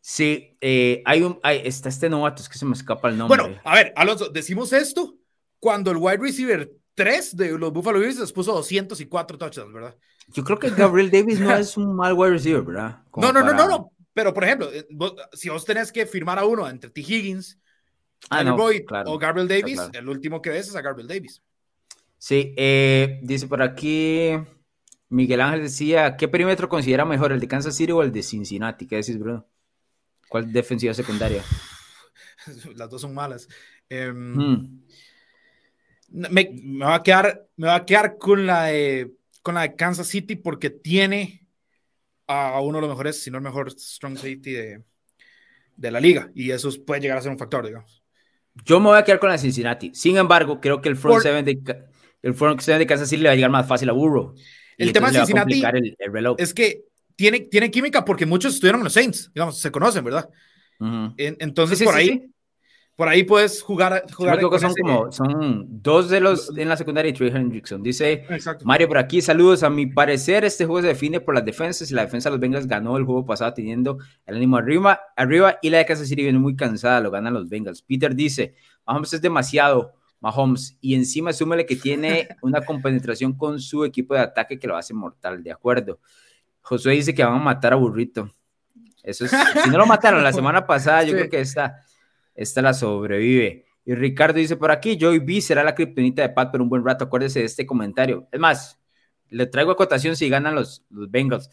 [0.00, 3.38] Sí, eh, hay un, hay, está este novato, es que se me escapa el nombre.
[3.38, 5.18] Bueno, a ver, Alonso, decimos esto
[5.60, 9.94] cuando el wide receiver 3 de los Buffalo Bills les puso 204 touchdowns, ¿verdad?
[10.28, 13.02] Yo creo que Gabriel Davis no es un mal wide receiver, ¿verdad?
[13.10, 13.52] Como no, no, para...
[13.58, 16.88] no, no, no, pero por ejemplo, vos, si vos tenés que firmar a uno entre
[16.88, 17.02] T.
[17.02, 17.58] Higgins,
[18.30, 19.98] ah, no, Boyd claro, o Gabriel Davis, claro.
[19.98, 21.42] el último que ves es a Gabriel Davis.
[22.18, 24.32] Sí, eh, dice por aquí,
[25.08, 28.86] Miguel Ángel decía, ¿qué perímetro considera mejor, el de Kansas City o el de Cincinnati?
[28.86, 29.46] ¿Qué decís, Bruno?
[30.28, 31.42] ¿Cuál defensiva secundaria?
[32.74, 33.48] Las dos son malas.
[33.88, 34.86] Eh, hmm.
[36.08, 39.12] me, me, va a quedar, me va a quedar con la, de,
[39.42, 41.46] con la de Kansas City porque tiene
[42.26, 44.84] a uno de los mejores, si no el mejor strong safety de,
[45.76, 46.30] de la liga.
[46.34, 48.02] Y eso puede llegar a ser un factor, digamos.
[48.64, 49.92] Yo me voy a quedar con la Cincinnati.
[49.94, 51.22] Sin embargo, creo que el front, Por...
[51.22, 51.58] seven, de,
[52.22, 54.34] el front seven de Kansas City le va a llegar más fácil a Burrow.
[54.76, 56.36] El tema de Cincinnati el, el reloj.
[56.38, 56.84] es que
[57.14, 60.28] tiene, tiene química porque muchos estuvieron en los Saints, digamos, se conocen, ¿verdad?
[60.78, 61.14] Uh -huh.
[61.16, 62.34] en, entonces, sí, sí, por ahí, sí.
[62.96, 64.04] Por ahí puedes jugar.
[64.12, 67.82] jugar creo que son como, son dos de los en la secundaria y Trey Hendrickson.
[67.82, 68.64] Dice Exacto.
[68.64, 69.62] Mario por aquí, saludos.
[69.62, 72.40] A mi parecer, este juego se define por las defensas y la defensa de los
[72.40, 76.22] Bengals ganó el juego pasado teniendo el ánimo arriba, arriba y la de Kansas City
[76.22, 77.82] viene muy cansada, lo ganan los Bengals.
[77.82, 78.54] Peter dice,
[78.86, 79.92] Mahomes es demasiado.
[80.20, 84.74] Mahomes, y encima súmele que tiene una compenetración con su equipo de ataque que lo
[84.74, 86.00] hace mortal, de acuerdo.
[86.62, 88.30] Josué dice que van a matar a Burrito.
[89.02, 91.16] Eso es, si no lo mataron la semana pasada, yo sí.
[91.16, 91.84] creo que esta,
[92.36, 93.66] esta la sobrevive.
[93.84, 96.84] Y Ricardo dice por aquí, Joey B será la criptonita de Pat por un buen
[96.84, 97.04] rato.
[97.04, 98.28] Acuérdese de este comentario.
[98.32, 98.80] Es más,
[99.28, 101.50] le traigo acotación si ganan los, los Bengals.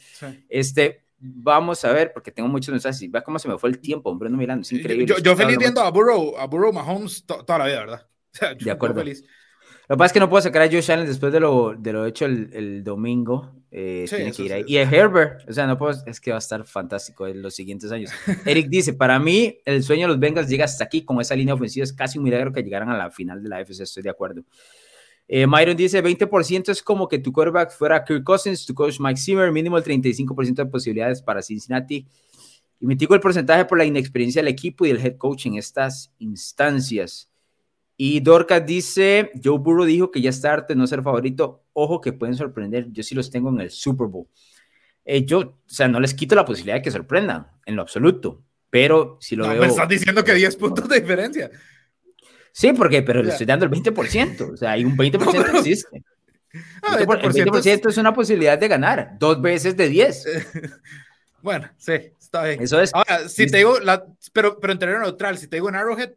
[0.50, 3.10] Este, vamos a ver, porque tengo muchos mensajes.
[3.10, 4.64] Vea cómo se me fue el tiempo, hombre, no mirando.
[4.64, 5.16] Es increíble.
[5.22, 8.08] Yo, feliz viendo a Burrow, a Burrow Mahomes toda la vida, ¿verdad?
[8.60, 9.00] de acuerdo.
[9.00, 9.24] Feliz.
[9.90, 11.92] Lo que pasa es que no puedo sacar a Josh Allen después de lo, de
[11.92, 13.52] lo hecho el, el domingo.
[13.70, 14.64] Eh, tiene que ir ahí.
[14.68, 17.56] Y a Herbert, o sea, no puedo, es que va a estar fantástico en los
[17.56, 18.12] siguientes años.
[18.46, 21.56] Eric dice: Para mí, el sueño de los Bengals llega hasta aquí con esa línea
[21.56, 21.84] ofensiva.
[21.84, 23.84] Es casi un milagro que llegaran a la final de la FC.
[23.84, 24.44] Estoy de acuerdo.
[25.28, 29.20] Eh, Myron dice: 20% es como que tu quarterback fuera Kirk Cousins, tu coach Mike
[29.20, 32.06] Zimmer, mínimo el 35% de posibilidades para Cincinnati.
[32.80, 36.14] Y mitigo el porcentaje por la inexperiencia del equipo y del head coach en estas
[36.20, 37.33] instancias.
[38.06, 41.64] Y Dorcas dice, Joe Burrow dijo que ya está harto de no ser favorito.
[41.72, 44.28] Ojo que pueden sorprender, yo sí los tengo en el Super Bowl.
[45.06, 48.44] Eh, yo, o sea, no les quito la posibilidad de que sorprendan, en lo absoluto.
[48.70, 49.62] Pero si lo veo...
[49.62, 51.50] Me estás diciendo que 10 puntos de diferencia.
[52.52, 54.52] Sí, porque, pero le estoy dando el 20%.
[54.52, 56.04] O sea, hay un 20% que existe.
[56.82, 60.26] Ah, el 20% es una posibilidad de ganar, dos veces de 10.
[61.42, 62.62] bueno, sí, está bien.
[62.62, 62.94] Eso es.
[62.94, 66.12] Ahora, si te digo, la, pero, pero en terreno neutral, si te digo en Arrowhead,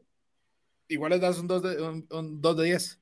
[0.89, 3.01] igual les das un 2 de, un, de 10.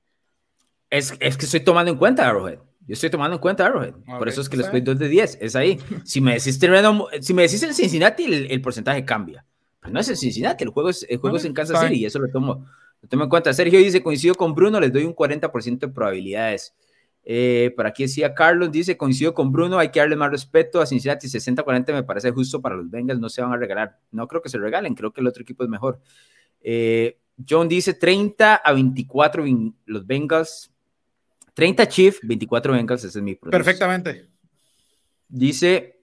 [0.90, 2.58] Es, es, que estoy tomando en cuenta Arrowhead.
[2.86, 3.94] Yo estoy tomando en cuenta Arrowhead.
[4.18, 5.38] Por eso es que les doy 2 de 10.
[5.40, 5.78] Es ahí.
[6.04, 6.58] Si me decís,
[7.20, 9.44] si me decís el Cincinnati, el, el, porcentaje cambia.
[9.80, 12.04] Pero no es el Cincinnati, el juego es, el juego es en Kansas City y
[12.06, 12.66] eso lo tomo,
[13.02, 13.52] lo tomo en cuenta.
[13.52, 16.74] Sergio dice, coincido con Bruno, les doy un 40% de probabilidades.
[17.26, 20.86] Eh, por aquí decía Carlos, dice, coincido con Bruno, hay que darle más respeto a
[20.86, 23.98] Cincinnati, 60-40 me parece justo para los Bengals, no se van a regalar.
[24.10, 26.00] No creo que se regalen, creo que el otro equipo es mejor.
[26.60, 27.18] Eh,
[27.48, 29.44] John dice 30 a 24
[29.86, 30.70] los Bengals.
[31.54, 34.28] 30 Chief, 24 Bengals, ese es mi Perfectamente.
[35.28, 36.00] Dice,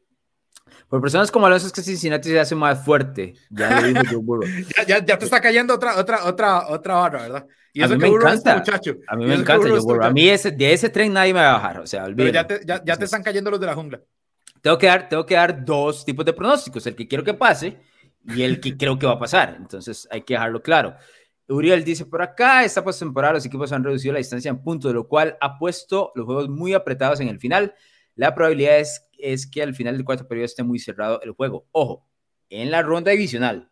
[0.88, 3.34] por personas como Alonso es que Cincinnati se hace más fuerte.
[3.50, 3.82] Ya,
[4.88, 7.48] ya, ya, te está cayendo otra, otra, otra, otra barra, ¿verdad?
[7.74, 8.58] Y a mí me encanta.
[8.58, 8.98] Muchacho.
[9.08, 9.70] A mí me encanta
[10.02, 11.80] A mí ese, de ese tren nadie me va a bajar.
[11.80, 14.02] O sea, Pero ya, te, ya, ya te están cayendo los de la jungla.
[14.62, 16.86] Tengo que, dar, tengo que dar dos tipos de pronósticos.
[16.86, 17.80] El que quiero que pase
[18.28, 19.56] y el que creo que va a pasar.
[19.58, 20.96] Entonces hay que dejarlo claro.
[21.52, 24.94] Uriel dice por acá, esta postemporada los equipos han reducido la distancia en punto, de
[24.94, 27.74] lo cual ha puesto los juegos muy apretados en el final.
[28.16, 31.68] La probabilidad es, es que al final del cuarto periodo esté muy cerrado el juego.
[31.72, 32.08] Ojo,
[32.50, 33.72] en la ronda divisional,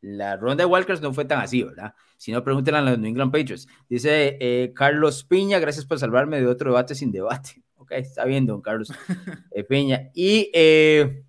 [0.00, 1.94] la ronda de Walkers no fue tan así, ¿verdad?
[2.16, 3.66] Si no, pregúntenle a los New England Patriots.
[3.88, 7.62] Dice eh, Carlos Piña, gracias por salvarme de otro debate sin debate.
[7.78, 8.90] Ok, está bien, don Carlos
[9.52, 10.10] eh, Piña.
[10.12, 11.25] Y eh,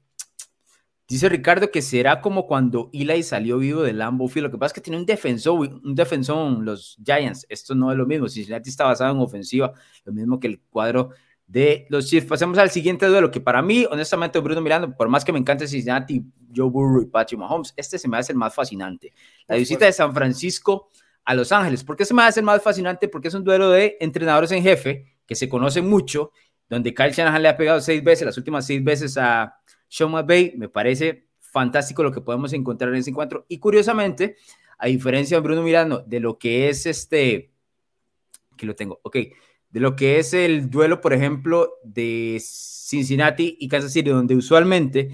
[1.08, 4.48] Dice Ricardo que será como cuando Eli salió vivo del Lambeau Field.
[4.48, 7.46] Lo que pasa es que tiene un defensor, un defensor, los Giants.
[7.48, 8.28] Esto no es lo mismo.
[8.28, 9.72] Cincinnati está basado en ofensiva,
[10.04, 11.12] lo mismo que el cuadro
[11.48, 12.28] de los Chiefs.
[12.28, 15.66] Pasemos al siguiente duelo, que para mí, honestamente, Bruno Miranda, por más que me encante
[15.66, 16.22] Cincinnati,
[16.54, 19.14] Joe Burrow y Patrick Mahomes, este se me hace el más fascinante.
[19.48, 20.90] La visita de San Francisco
[21.24, 21.86] a Los Ángeles.
[21.86, 23.08] ¿Por qué se me hace el más fascinante?
[23.08, 26.32] Porque es un duelo de entrenadores en jefe que se conocen mucho,
[26.70, 29.56] donde Kyle Shanahan le ha pegado seis veces, las últimas seis veces a
[29.88, 33.46] Sean McVay, me parece fantástico lo que podemos encontrar en ese encuentro.
[33.48, 34.36] Y curiosamente,
[34.78, 37.52] a diferencia de Bruno Miranda, de lo que es este,
[38.56, 39.18] que lo tengo, ok,
[39.70, 45.10] de lo que es el duelo, por ejemplo, de Cincinnati y Kansas City, donde usualmente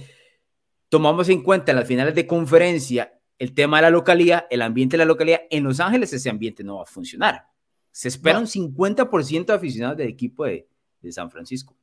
[0.90, 4.94] tomamos en cuenta en las finales de conferencia el tema de la localidad, el ambiente
[4.94, 7.48] de la localidad, en Los Ángeles ese ambiente no va a funcionar.
[7.92, 10.68] Se espera un 50% de aficionados del equipo de,
[11.02, 11.76] de San Francisco.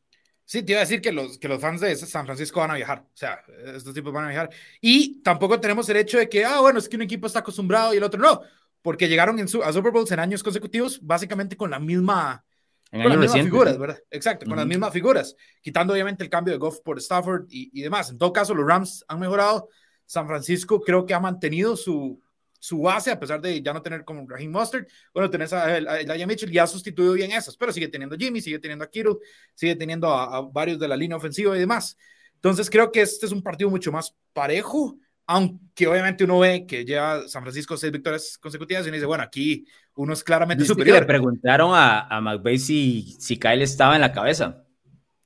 [0.50, 2.74] Sí, te iba a decir que los, que los fans de San Francisco van a
[2.74, 3.06] viajar.
[3.06, 3.40] O sea,
[3.72, 4.50] estos tipos van a viajar.
[4.80, 7.94] Y tampoco tenemos el hecho de que, ah, bueno, es que un equipo está acostumbrado
[7.94, 8.40] y el otro no.
[8.82, 12.44] Porque llegaron en su, a Super Bowls en años consecutivos, básicamente con la misma.
[12.90, 14.00] con las mismas figuras, ¿verdad?
[14.10, 15.36] Exacto, con las mismas figuras.
[15.62, 18.10] Quitando obviamente el cambio de Goff por Stafford y, y demás.
[18.10, 19.68] En todo caso, los Rams han mejorado.
[20.04, 22.20] San Francisco creo que ha mantenido su,
[22.60, 26.26] su base, a pesar de ya no tener como Raheem Mustard, bueno, tenés a, Elijah
[26.26, 29.16] Mitchell, ya ha sustituido bien esas, pero sigue teniendo a Jimmy, sigue teniendo a Kittle,
[29.54, 31.96] sigue teniendo a, varios de la línea ofensiva y demás.
[32.34, 36.84] Entonces creo que este es un partido mucho más parejo, aunque obviamente uno ve que
[36.84, 41.00] lleva San Francisco seis victorias consecutivas y uno dice, bueno, aquí uno es claramente superior.
[41.00, 44.64] le preguntaron a, a McVay si, si Kyle estaba en la cabeza.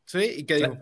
[0.05, 0.79] Sí, ¿y qué dijo?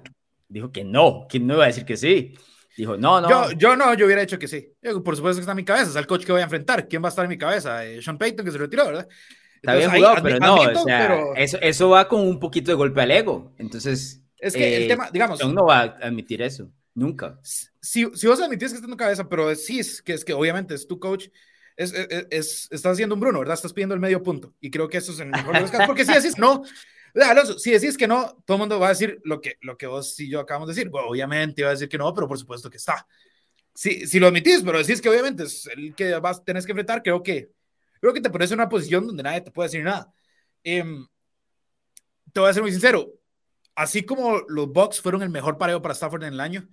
[0.48, 2.34] Dijo que no, que no iba a decir que sí.
[2.76, 3.28] Dijo, no, no.
[3.28, 4.72] Yo, yo no, yo hubiera dicho que sí.
[5.04, 6.88] por supuesto que está en mi cabeza, es el coach que voy a enfrentar.
[6.88, 7.84] ¿Quién va a estar en mi cabeza?
[7.84, 9.08] Eh, Sean Payton, que se retiró, ¿verdad?
[9.56, 13.00] Está bien jugado, pero no, o sea, Eso, eso va con un poquito de golpe
[13.00, 13.52] al ego.
[13.58, 17.38] Entonces, es que el eh, tema, digamos, no va a admitir eso, nunca.
[17.42, 20.32] Si, si vos admitís que está en tu cabeza, pero sí es que, es que
[20.32, 21.28] obviamente es tu coach,
[21.76, 23.54] es, es, es, estás haciendo un Bruno, ¿verdad?
[23.54, 24.52] Estás pidiendo el medio punto.
[24.60, 26.64] Y creo que eso es el mejor de los casos, porque si decís no,
[27.14, 29.86] Alonso, si decís que no, todo el mundo va a decir lo que, lo que
[29.86, 30.90] vos y yo acabamos de decir.
[30.90, 33.06] Bueno, obviamente va a decir que no, pero por supuesto que está.
[33.74, 37.02] Si, si lo admitís, pero decís que obviamente es el que vas, tenés que enfrentar,
[37.02, 37.50] creo que
[38.00, 40.12] creo que te pones en una posición donde nadie te puede decir nada.
[40.64, 41.06] Em,
[42.32, 43.12] te voy a ser muy sincero,
[43.74, 46.68] así como los Bucks fueron el mejor pareo para Stafford en el año,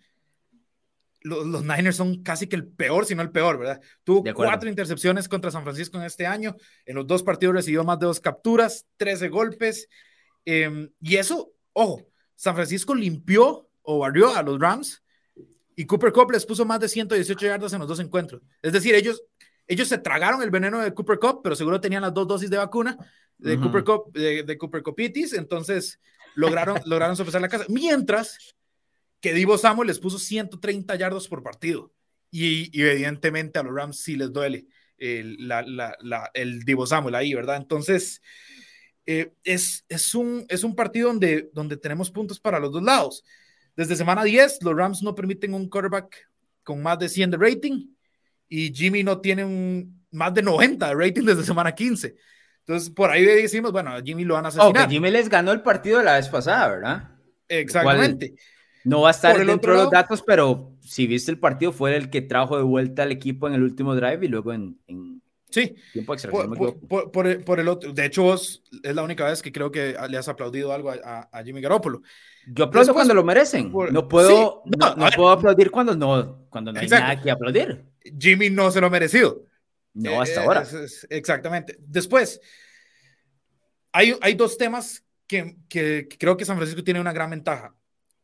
[1.21, 3.81] los, Niners son casi que el peor, si no el peor, ¿verdad?
[4.03, 6.55] Tuvo cuatro intercepciones contra San Francisco en este año.
[6.85, 9.89] En los dos partidos recibió más de dos capturas, 13 golpes.
[10.45, 15.03] Em, y eso, ojo, San Francisco limpió o barrió a los Rams
[15.75, 18.41] y Cooper Cup les puso más de 118 yardas en los dos encuentros.
[18.61, 19.23] Es decir, ellos,
[19.67, 22.57] ellos se tragaron el veneno de Cooper Cup, pero seguro tenían las dos dosis de
[22.57, 22.97] vacuna
[23.37, 25.99] de Cooper Cup, de, Cooper Cupitis, entonces
[26.35, 27.65] lograron, lograron sorpresar la casa.
[27.69, 28.55] Mientras
[29.21, 31.93] que Divo Samuel les puso 130 yardas por partido.
[32.31, 34.67] Y, evidentemente a los Rams sí les duele
[34.97, 37.57] el, la, la, el Divo Samuel ahí, ¿verdad?
[37.57, 38.21] Entonces,
[39.11, 43.23] eh, es, es, un, es un partido donde, donde tenemos puntos para los dos lados.
[43.75, 46.29] Desde semana 10, los Rams no permiten un quarterback
[46.61, 47.87] con más de 100 de rating
[48.47, 52.15] y Jimmy no tiene un, más de 90 de rating desde semana 15.
[52.59, 54.87] Entonces, por ahí decimos, bueno, Jimmy lo van a asesinar.
[54.87, 57.09] Jimmy les ganó el partido la vez pasada, ¿verdad?
[57.47, 58.35] Exactamente.
[58.83, 62.11] No va a estar dentro de los datos, pero si viste el partido, fue el
[62.11, 64.77] que trajo de vuelta al equipo en el último drive y luego en,
[65.49, 65.75] sí.
[65.93, 66.31] tiempo extra.
[66.31, 70.27] Por, el, otro, de hecho, vos es la única vez que creo que le has
[70.27, 72.01] aplaudido algo a, Jimmy Garoppolo.
[72.47, 73.71] Yo aplaudo cuando lo merecen.
[73.91, 77.83] no puedo, no, puedo aplaudir cuando no, cuando no hay nada que aplaudir.
[78.19, 79.43] Jimmy no se lo ha merecido.
[79.93, 80.67] No, hasta eh, ahora.
[81.09, 81.77] exactamente.
[81.79, 82.39] Después,
[83.91, 87.75] hay, hay dos temas que, que, creo que San Francisco tiene una gran ventaja.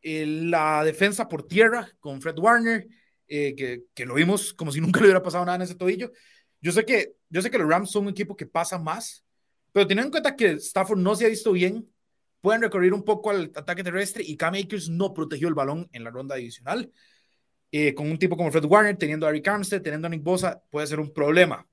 [0.02, 2.88] la defensa por tierra con Fred Warner,
[3.28, 6.12] eh, que, que, lo vimos como si nunca le hubiera pasado nada en ese tobillo.
[6.66, 9.24] Yo sé que, yo sé que los Rams son un equipo que pasa más,
[9.72, 11.88] pero teniendo en cuenta que Stafford no se ha visto bien,
[12.42, 16.04] pueden recorrer un poco al ataque terrestre y Cam Akers no protegió el balón en
[16.04, 16.92] la ronda adicional.
[17.72, 20.64] Eh, con un tipo como Fred Warner, teniendo a Eric Armstead, teniendo a Nick Bosa,
[20.72, 21.68] puede ser un problema.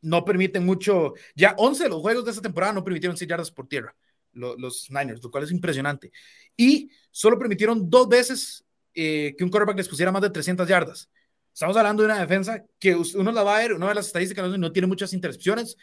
[0.00, 3.50] No permiten mucho, ya 11 de los juegos de esta temporada no permitieron 6 yardas
[3.50, 3.94] por tierra,
[4.32, 6.10] los, Niners, lo cual es impresionante.
[6.56, 8.64] Y solo permitieron dos veces
[8.94, 11.10] eh, que un quarterback les pusiera más de 300 yardas.
[11.54, 14.58] Estamos hablando de una defensa que uno la va a ver, una de las estadísticas
[14.58, 15.76] no tiene muchas intercepciones,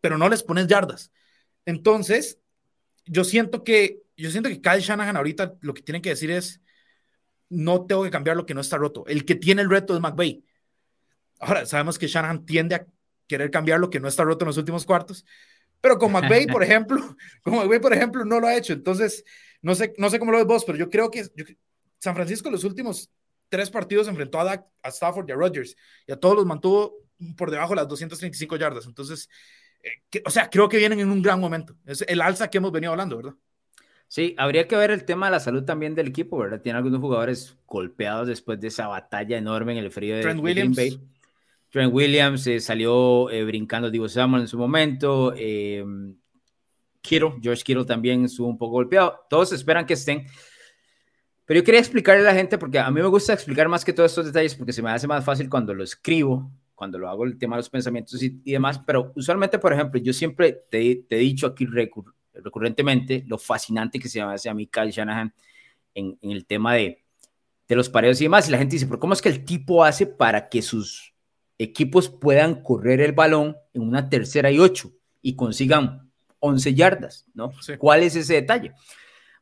[0.00, 1.12] pero no les pones yardas.
[1.64, 2.40] Entonces,
[3.06, 6.60] yo siento que, yo siento que Kyle Shanahan ahorita lo que tiene que decir es,
[7.48, 9.04] no tengo que cambiar lo que no está roto.
[9.06, 10.44] El que tiene el reto es McVay.
[11.38, 12.86] Ahora, sabemos que Shanahan tiende a
[13.28, 15.24] querer cambiar lo que no está roto en los últimos cuartos,
[15.80, 18.72] pero con McVay, por ejemplo, con McVay, por ejemplo, no lo ha hecho.
[18.72, 19.24] Entonces,
[19.60, 21.24] no sé, no sé cómo lo ves vos, pero yo creo que
[22.00, 23.08] San Francisco en los últimos
[23.52, 25.76] tres partidos enfrentó a, a Stafford y a Rodgers
[26.06, 26.94] y a todos los mantuvo
[27.36, 28.86] por debajo de las 235 yardas.
[28.86, 29.28] Entonces,
[29.82, 31.76] eh, o sea, creo que vienen en un gran momento.
[31.84, 33.34] Es el alza que hemos venido hablando, ¿verdad?
[34.08, 36.62] Sí, habría que ver el tema de la salud también del equipo, ¿verdad?
[36.62, 40.74] Tiene algunos jugadores golpeados después de esa batalla enorme en el frío de, Trent Williams.
[40.74, 41.08] Green Bay.
[41.68, 45.34] Trent Williams eh, salió eh, brincando Divo Samuel en su momento.
[45.36, 45.84] Eh,
[47.02, 49.26] Kittle, George Kittle también estuvo un poco golpeado.
[49.28, 50.26] Todos esperan que estén.
[51.44, 53.92] Pero yo quería explicarle a la gente, porque a mí me gusta explicar más que
[53.92, 57.24] todos estos detalles, porque se me hace más fácil cuando lo escribo, cuando lo hago
[57.24, 58.80] el tema de los pensamientos y, demás.
[58.86, 61.66] Pero usualmente, por ejemplo, yo siempre te, te he dicho aquí
[62.34, 65.32] recurrentemente lo fascinante que se llama a mí Kyle Shanahan
[65.94, 67.04] en, el tema de,
[67.68, 68.48] de los pareos y demás.
[68.48, 71.14] Y la gente dice, pero ¿cómo es que el tipo hace para que sus
[71.58, 77.26] equipos puedan correr el balón en una tercera y ocho y consigan 11 yardas?
[77.34, 77.52] ¿no?
[77.78, 78.72] ¿Cuál es ese detalle?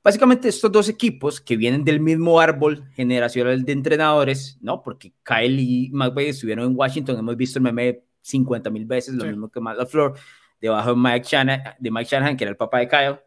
[0.03, 4.83] Básicamente estos dos equipos que vienen del mismo árbol generacional de entrenadores, ¿no?
[4.83, 9.27] Porque Kyle y McVay estuvieron en Washington, hemos visto el meme 50 mil veces, lo
[9.27, 10.15] mismo que Matt LaFleur,
[10.61, 13.21] debajo de Mike, Shanahan, de Mike Shanahan, que era el papá de Kyle.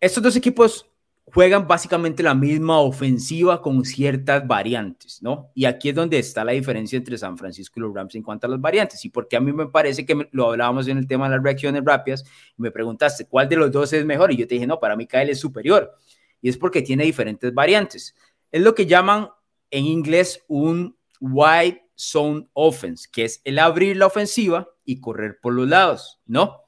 [0.00, 0.86] Estos dos equipos
[1.32, 5.50] juegan básicamente la misma ofensiva con ciertas variantes, ¿no?
[5.54, 8.46] Y aquí es donde está la diferencia entre San Francisco y los Rams en cuanto
[8.46, 9.04] a las variantes.
[9.04, 11.84] Y porque a mí me parece que lo hablábamos en el tema de las reacciones
[11.84, 12.24] rápidas,
[12.56, 15.06] me preguntaste cuál de los dos es mejor, y yo te dije, no, para mí
[15.06, 15.92] Kyle es superior.
[16.40, 18.14] Y es porque tiene diferentes variantes.
[18.52, 19.28] Es lo que llaman
[19.70, 25.54] en inglés un wide zone offense, que es el abrir la ofensiva y correr por
[25.54, 26.65] los lados, ¿no?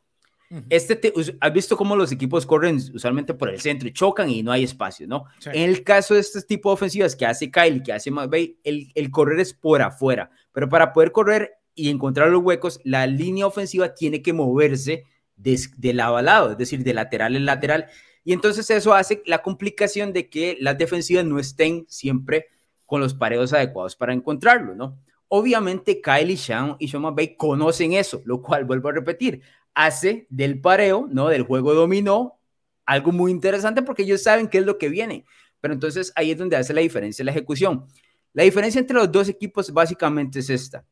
[0.70, 4.50] Este has visto cómo los equipos corren usualmente por el centro y chocan y no
[4.50, 5.26] hay espacio, ¿no?
[5.44, 8.90] En el caso de este tipo de ofensivas que hace Kyle que hace McVay, el,
[8.94, 13.46] el correr es por afuera, pero para poder correr y encontrar los huecos, la línea
[13.46, 15.04] ofensiva tiene que moverse
[15.36, 17.86] de, de lado a lado, es decir, de lateral en lateral.
[18.24, 22.46] Y entonces eso hace la complicación de que las defensivas no estén siempre
[22.84, 24.98] con los pareos adecuados para encontrarlo, ¿no?
[25.28, 29.42] Obviamente Kyle y Sean y Sean McVay conocen eso, lo cual vuelvo a repetir,
[29.78, 31.28] hace del pareo, ¿no?
[31.28, 32.40] Del juego dominó
[32.84, 35.24] algo muy interesante porque ellos saben qué es lo que viene.
[35.60, 37.86] Pero entonces ahí es donde hace la diferencia la ejecución.
[38.32, 40.84] La diferencia entre los dos equipos básicamente es esta.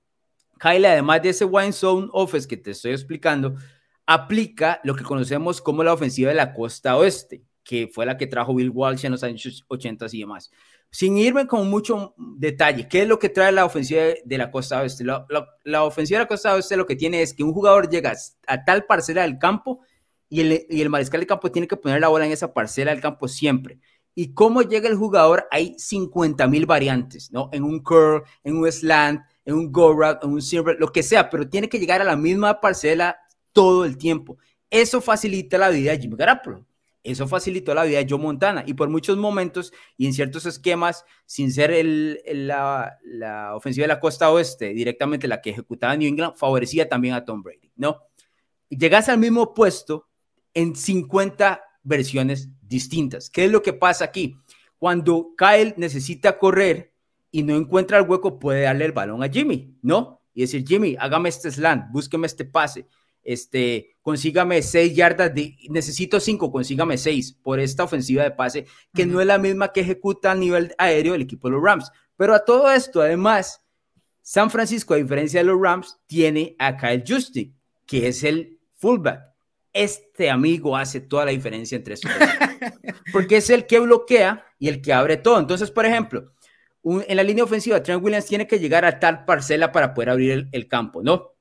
[0.60, 3.56] Kyle, además de ese wine zone offense que te estoy explicando,
[4.06, 8.28] aplica lo que conocemos como la ofensiva de la costa oeste, que fue la que
[8.28, 10.48] trajo Bill Walsh en los años 80 y demás.
[10.90, 14.80] Sin irme con mucho detalle, ¿qué es lo que trae la ofensiva de la costa
[14.80, 15.04] oeste?
[15.04, 18.14] La, ofensiva de la costa oeste lo que tiene es que un jugador llega
[18.46, 19.80] a tal parcela del campo
[20.28, 22.92] y el, y el mariscal de campo tiene que poner la bola en esa parcela
[22.92, 23.78] del campo siempre.
[24.14, 27.50] Y cómo llega el jugador, hay 50 mil variantes, ¿no?
[27.52, 31.02] En un curl, en un slant, en un go route, en un silver, lo que
[31.02, 33.18] sea, pero tiene que llegar a la misma parcela
[33.52, 34.38] todo el tiempo.
[34.70, 36.66] Eso facilita la vida de Jimmy Garoppolo.
[37.06, 41.04] Eso facilitó la vida de Joe Montana y por muchos momentos y en ciertos esquemas,
[41.24, 41.72] sin ser
[42.26, 47.24] la, ofensiva de la costa oeste, directamente la que ejecutaba New England, favorecía también a
[47.24, 48.02] Tom Brady, ¿no?
[48.68, 50.08] Llegas al mismo puesto
[50.52, 53.30] en 50 versiones distintas.
[53.30, 54.36] ¿Qué es lo que pasa aquí?
[54.76, 56.92] Cuando Kyle necesita correr
[57.30, 60.22] y no encuentra el hueco, puede darle el balón a Jimmy, ¿no?
[60.34, 62.88] Y decir, Jimmy, hágame este slant, búsqueme este pase
[63.26, 69.04] este, consígame seis yardas, de, necesito cinco, consígame seis por esta ofensiva de pase, que
[69.04, 71.90] no es la misma que ejecuta a nivel aéreo el equipo de los Rams.
[72.16, 73.64] Pero a todo esto, además,
[74.22, 77.52] San Francisco, a diferencia de los Rams, tiene a Kyle Justick,
[77.84, 79.22] que es el fullback.
[79.72, 82.10] Este amigo hace toda la diferencia entre estos
[83.12, 85.38] porque es el que bloquea y el que abre todo.
[85.40, 86.32] Entonces, por ejemplo,
[86.84, 90.48] en la línea ofensiva, Trent Williams tiene que llegar a tal parcela para poder abrir
[90.52, 91.35] el campo, ¿no?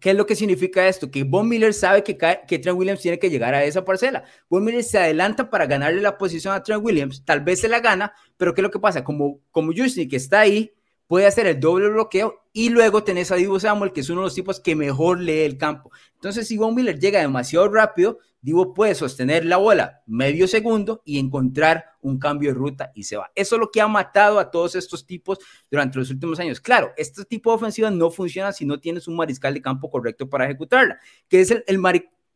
[0.00, 1.10] ¿Qué es lo que significa esto?
[1.10, 4.24] Que Von Miller sabe que, que Trent Williams tiene que llegar a esa parcela.
[4.50, 7.80] Von Miller se adelanta para ganarle la posición a Trent Williams, tal vez se la
[7.80, 9.02] gana, pero ¿qué es lo que pasa?
[9.02, 10.72] Como, como Justin, que está ahí,
[11.06, 14.26] puede hacer el doble bloqueo y luego tenés a Divo Samuel, que es uno de
[14.26, 15.90] los tipos que mejor lee el campo.
[16.14, 21.18] Entonces, si Von Miller llega demasiado rápido, Divo puede sostener la bola medio segundo y
[21.18, 23.32] encontrar un cambio de ruta y se va.
[23.34, 25.38] Eso es lo que ha matado a todos estos tipos
[25.70, 26.60] durante los últimos años.
[26.60, 30.28] Claro, este tipo de ofensiva no funciona si no tienes un mariscal de campo correcto
[30.28, 31.78] para ejecutarla, que es el, el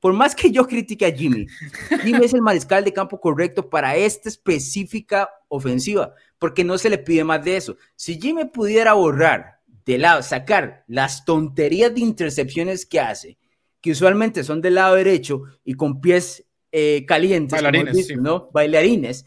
[0.00, 1.46] por más que yo critique a Jimmy,
[2.02, 6.96] Jimmy es el mariscal de campo correcto para esta específica ofensiva, porque no se le
[6.96, 7.76] pide más de eso.
[7.96, 13.36] Si Jimmy pudiera borrar de lado, sacar las tonterías de intercepciones que hace,
[13.80, 18.50] que usualmente son del lado derecho y con pies eh, calientes, bailarines, ¿no?
[18.52, 19.24] Bailarines.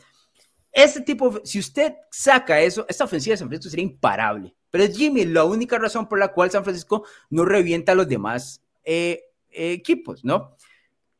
[0.72, 4.56] Este tipo, si usted saca eso, esta ofensiva de San Francisco sería imparable.
[4.70, 8.08] Pero es Jimmy la única razón por la cual San Francisco no revienta a los
[8.08, 10.56] demás eh, equipos, ¿no?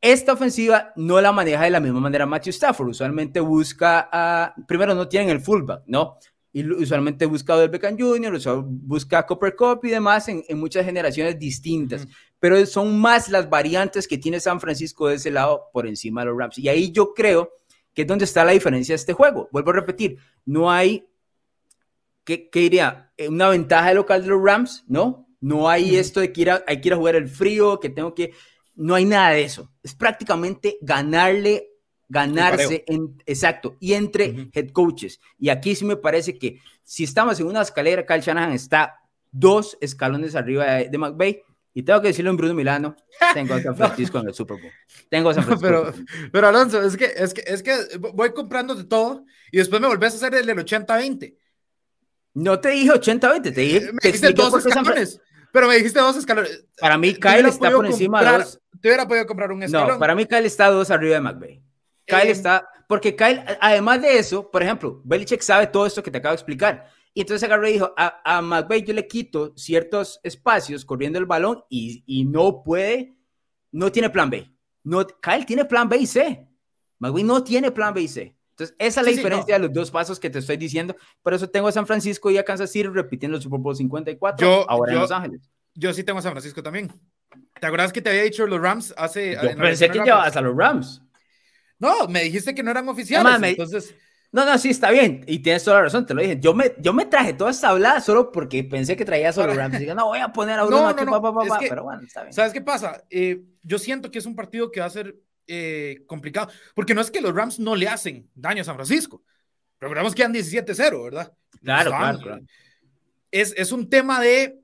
[0.00, 2.88] Esta ofensiva no la maneja de la misma manera Matthew Stafford.
[2.88, 6.18] Usualmente busca a, primero no tienen el fullback, ¿no?
[6.52, 11.38] y usualmente busca a Beckham Jr., busca a Copper Cup y demás en, muchas generaciones
[11.38, 12.06] distintas,
[12.42, 16.26] pero son más las variantes que tiene San Francisco de ese lado por encima de
[16.26, 16.58] los Rams.
[16.58, 17.52] Y ahí yo creo
[17.94, 19.48] que es donde está la diferencia de este juego.
[19.52, 21.06] Vuelvo a repetir, no hay,
[22.24, 23.12] ¿qué, qué diría?
[23.16, 25.28] Eh, una ventaja local de los Rams, ¿no?
[25.40, 28.12] No hay esto de que ir hay que ir a jugar el frío, que tengo
[28.12, 28.32] que...
[28.74, 29.70] No hay nada de eso.
[29.80, 31.68] Es prácticamente ganarle
[32.08, 35.20] ganarse en, exacto, y entre head coaches.
[35.38, 38.98] Y aquí sí me parece que si estamos en una escalera, Kyle Shanahan está
[39.30, 41.44] dos escalones arriba de, de McVay.
[41.74, 42.96] Y tengo que decirlo en Bruno Milano,
[43.34, 44.72] tengo a San Francisco en el Super Bowl.
[45.08, 45.68] Tengo a San Francisco.
[45.68, 45.92] pero,
[46.30, 49.88] pero Alonso, es que, es, que, es que voy comprando de todo y después me
[49.88, 51.36] volvés a hacer el del 80-20.
[52.34, 53.80] No te dije 80-20, te dije...
[53.92, 55.20] Me dijiste dos escalones,
[55.52, 56.64] pero me dijiste dos escalones.
[56.78, 58.60] Para mí Kyle está por encima de dos.
[58.80, 59.88] Te hubiera podido comprar un escalón.
[59.88, 61.62] No, para mí Kyle está dos arriba de McVay.
[62.06, 66.10] Kyle eh, está, porque Kyle, además de eso, por ejemplo, Belichick sabe todo esto que
[66.10, 66.90] te acabo de explicar.
[67.14, 71.26] Y entonces agarró y dijo, a, a McVay yo le quito ciertos espacios corriendo el
[71.26, 73.14] balón y, y, no puede,
[73.70, 74.50] no tiene plan B.
[74.84, 76.48] No, Kyle tiene plan B y C.
[76.98, 78.36] McVay no tiene plan B y C.
[78.50, 80.96] Entonces, esa es la diferencia de los dos pasos que te estoy diciendo.
[81.22, 84.46] Por eso tengo a San Francisco y a Kansas City repitiendo el Super Bowl 54
[84.46, 85.50] yo, ahora en Los Ángeles.
[85.74, 86.92] Yo sí tengo a San Francisco también.
[87.60, 89.38] ¿Te acuerdas que te había dicho los Rams hace...
[89.42, 91.02] Yo pensé que llevabas a los Rams.
[91.78, 93.94] No, me dijiste que no eran oficiales, no, entonces...
[94.32, 95.22] No, no, sí, está bien.
[95.26, 96.38] Y tienes toda la razón, te lo dije.
[96.40, 99.78] Yo me, yo me traje toda esta hablada solo porque pensé que traía solo Rams.
[99.80, 101.04] Y no, voy a poner a uno aquí,
[101.68, 102.32] pero bueno, está bien.
[102.32, 103.04] ¿Sabes qué pasa?
[103.10, 105.14] Eh, yo siento que es un partido que va a ser
[105.46, 109.22] eh, complicado, porque no es que los Rams no le hacen daño a San Francisco.
[109.78, 111.32] Recordemos que han 17-0, ¿verdad?
[111.62, 112.40] Claro, claro,
[113.30, 114.60] Es, es un tema de...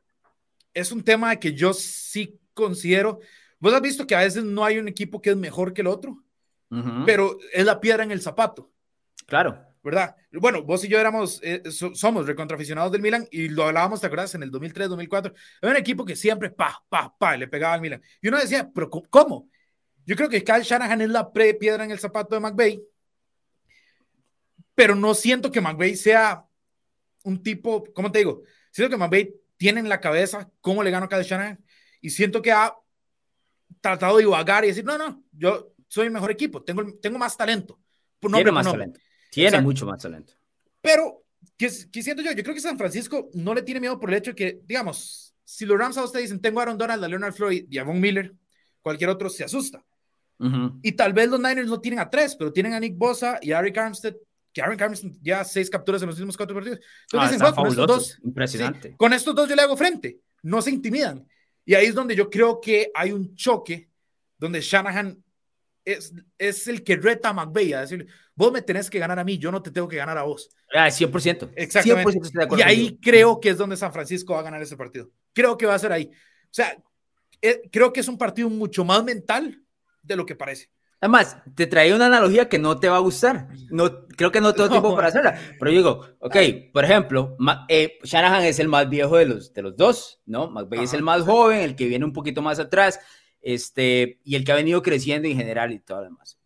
[0.72, 3.20] Es un tema de que yo sí considero...
[3.58, 5.88] ¿Vos has visto que a veces no hay un equipo que es mejor que el
[5.88, 6.22] otro?
[7.06, 8.70] pero es la piedra en el zapato.
[9.28, 9.62] Claro.
[9.82, 10.16] ¿Verdad?
[10.32, 14.34] Bueno, vos y yo éramos, eh, somos recontraficionados del Milan y lo hablábamos, ¿te acuerdas?
[14.34, 15.32] En el 2003, 2004.
[15.62, 18.02] Era un equipo que siempre, pa, pa, pa, le pegaba al Milan.
[18.20, 19.48] Y uno decía, ¿pero cómo?
[20.04, 22.82] Yo creo que Kyle Shanahan es la pre piedra en el zapato de McVeigh,
[24.74, 26.44] pero no siento que McVeigh sea
[27.24, 28.42] un tipo, ¿cómo te digo?
[28.70, 31.62] Siento que McVeigh tiene en la cabeza cómo le gano a Kyle Shanahan
[32.00, 32.74] y siento que ha
[33.80, 37.36] tratado de divagar y decir, no, no, yo soy el mejor equipo, tengo, tengo más
[37.36, 37.78] talento.
[38.20, 38.98] Tiene más talento.
[39.30, 40.34] Tiene mucho más talento.
[40.80, 41.24] Pero,
[41.56, 42.32] ¿qué, siento yo?
[42.32, 45.34] Yo creo que San Francisco no le tiene miedo por el hecho de que, digamos,
[45.44, 47.84] si los Rams a ustedes dicen, tengo a Aaron Donald, a Leonard Floyd y a
[47.84, 48.34] Von Miller,
[48.80, 49.84] cualquier otro se asusta.
[50.82, 53.50] Y tal vez los Niners no tienen a tres, pero tienen a Nick Bosa y
[53.50, 54.14] a Eric Armstead,
[54.52, 56.78] que Eric Armstead ya seis capturas en los últimos cuatro partidos.
[57.10, 58.94] Entonces ah, dicen, con estos dos, impresionante.
[58.96, 61.26] con estos dos yo le hago frente, no se intimidan.
[61.64, 63.90] Y ahí es donde yo creo que hay un choque,
[64.38, 65.22] donde Shanahan
[65.92, 69.24] es, es el que reta a McVeigh a decir, vos me tenés que ganar a
[69.24, 70.50] mí, yo no te tengo que ganar a vos.
[70.74, 71.50] Ah, 100%.
[71.56, 72.20] Exactamente.
[72.30, 75.10] 100% y ahí creo que es donde San Francisco va a ganar ese partido.
[75.32, 76.10] Creo que va a ser ahí.
[76.12, 76.76] O sea,
[77.40, 79.62] eh, creo que es un partido mucho más mental
[80.02, 80.70] de lo que parece.
[81.00, 83.48] Además, te traía una analogía que no te va a gustar.
[83.70, 85.38] No, creo que no tengo tiempo para hacerla.
[85.58, 86.36] Pero yo digo, ok,
[86.72, 87.36] por ejemplo,
[87.68, 90.50] eh, Shanahan es el más viejo de los, de los dos, ¿no?
[90.50, 92.98] McVeigh es el más joven, el que viene un poquito más atrás,
[93.42, 96.38] este, y el que ha venido creciendo en general y todo lo demás.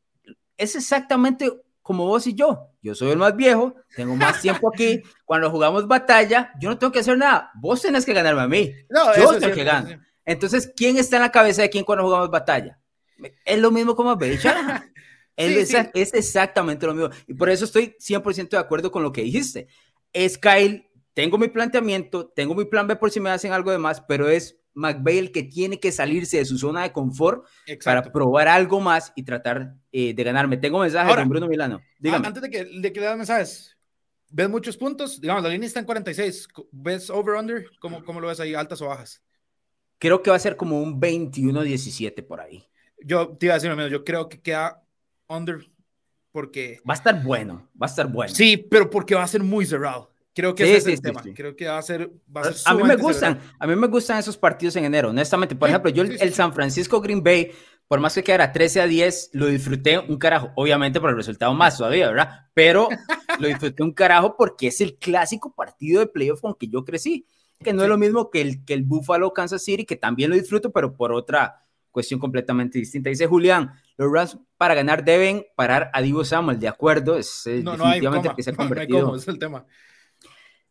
[0.57, 1.51] Es exactamente
[1.83, 2.69] como vos y yo.
[2.81, 5.03] Yo soy el más viejo, tengo más tiempo aquí.
[5.25, 7.51] Cuando jugamos batalla, yo no tengo que hacer nada.
[7.55, 8.73] Vos tenés que ganarme a mí.
[8.89, 10.01] No, yo tengo que ganar.
[10.25, 12.79] Entonces, ¿quién está en la cabeza de quién cuando jugamos batalla?
[13.45, 14.55] Es lo mismo como Belichick.
[15.37, 17.11] es, es exactamente lo mismo.
[17.27, 19.67] Y por eso estoy 100% de acuerdo con lo que dijiste.
[20.13, 23.79] Es Kyle, tengo mi planteamiento, tengo mi plan B por si me hacen algo de
[23.79, 27.45] más, pero es El que tiene que salirse de su zona de confort
[27.85, 30.57] para probar algo más y tratar eh, de ganarme.
[30.57, 31.81] Tengo mensajes de Bruno Milano.
[31.99, 32.27] Dígame.
[32.27, 33.77] Antes de que, de que le das mensajes,
[34.29, 35.21] ¿ves muchos puntos?
[35.21, 36.49] Digamos, la línea está en 46.
[36.71, 37.67] ¿Ves over-under?
[37.81, 38.55] ¿Cómo, ¿Cómo lo ves ahí?
[38.55, 39.23] ¿Altas o bajas?
[39.99, 42.67] Creo que va a ser como un 21-17 por ahí.
[43.05, 43.91] Yo te iba a decir lo mismo.
[43.91, 44.83] Yo creo que queda
[45.29, 45.61] under
[46.33, 46.81] porque...
[46.89, 48.35] Va a estar bueno, va a estar bueno.
[48.35, 50.12] Sí, pero porque va a ser muy cerrado.
[50.35, 51.23] Creo que ese es el tema.
[51.35, 52.11] Creo que va a ser.
[52.65, 55.55] a mí me gustan, a mí me gustan esos partidos en enero, honestamente.
[55.55, 57.53] Por ejemplo, yo el, San Francisco Green Bay,
[57.87, 60.51] por más que quedara 13 a 10, lo disfruté un carajo.
[60.57, 62.47] Obviamente por el resultado más todavía, ¿verdad?
[62.55, 62.89] Pero
[63.39, 67.27] lo disfruté un carajo porque es el clásico partido de playoff con que yo crecí.
[67.63, 70.37] Que no es lo mismo que el, que el Buffalo Kansas City, que también lo
[70.37, 71.63] disfruto, pero por otra
[71.93, 73.11] cuestión completamente distinta.
[73.11, 78.31] Dice Julián, los Rams para ganar deben parar a Divo Samuel, de acuerdo, es definitivamente
[78.35, 79.09] que se ha convertido.
[79.09, 79.67] No es el tema.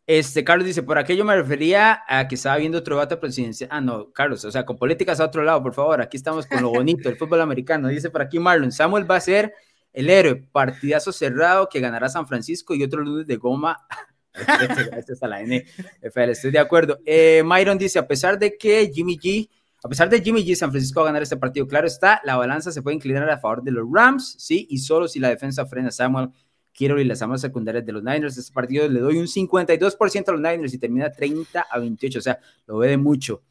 [0.06, 3.70] Este, Carlos dice, por aquello me refería a que estaba viendo otro debate presidencial.
[3.72, 6.00] Ah, no, Carlos, o sea, con políticas a otro lado, por favor.
[6.00, 7.88] Aquí estamos con lo bonito del fútbol americano.
[7.88, 9.54] Dice por aquí Marlon, Samuel va a ser
[9.92, 13.86] el héroe, partidazo cerrado que ganará San Francisco y otro lunes de goma.
[14.34, 16.98] Gracias a la NFL, estoy de acuerdo.
[17.04, 19.48] Eh, Myron dice, a pesar de que Jimmy G,
[19.84, 22.36] a pesar de Jimmy G, San Francisco va a ganar este partido, claro está, la
[22.36, 25.66] balanza se puede inclinar a favor de los Rams, sí, y solo si la defensa
[25.66, 26.30] frena a Samuel
[26.74, 28.36] quiero y las armas secundarias de los Niners.
[28.36, 32.22] Este partido le doy un 52% a los Niners y termina 30 a 28, o
[32.22, 33.42] sea, lo ve de mucho.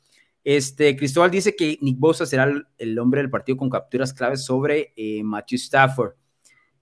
[0.43, 4.91] Este, Cristóbal dice que Nick Bosa será el, hombre del partido con capturas claves sobre
[4.95, 6.13] eh, Matthew Stafford.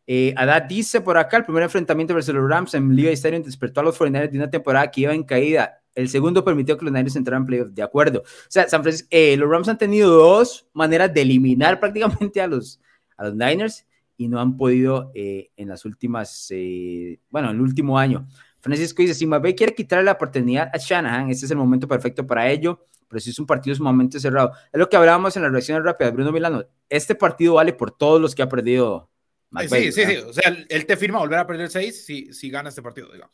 [0.07, 3.81] Eh, Adad dice por acá, el primer enfrentamiento versus los Rams en Liga Stadium despertó
[3.81, 5.83] a los 49ers de una temporada que iba en caída.
[5.93, 8.21] El segundo permitió que los Niners entraran en playoff, de acuerdo.
[8.21, 12.47] O sea, San Francisco, eh, los Rams han tenido dos maneras de eliminar prácticamente a
[12.47, 12.79] los,
[13.17, 13.85] a los Niners
[14.19, 18.27] y no han podido eh, en las últimas, eh, bueno, en el último año.
[18.59, 22.27] Francisco dice, si McVay quiere quitarle la oportunidad a Shanahan, este es el momento perfecto
[22.27, 24.51] para ello, pero si es un partido sumamente cerrado.
[24.73, 26.65] Es lo que hablábamos en la reacción rápida, Bruno Milano.
[26.89, 29.09] Este partido vale por todos los que ha perdido
[29.51, 29.89] McVay.
[29.89, 30.17] Sí, sí, sí.
[30.17, 33.33] O sea, él te firma volver a perder seis si, si gana este partido, digamos.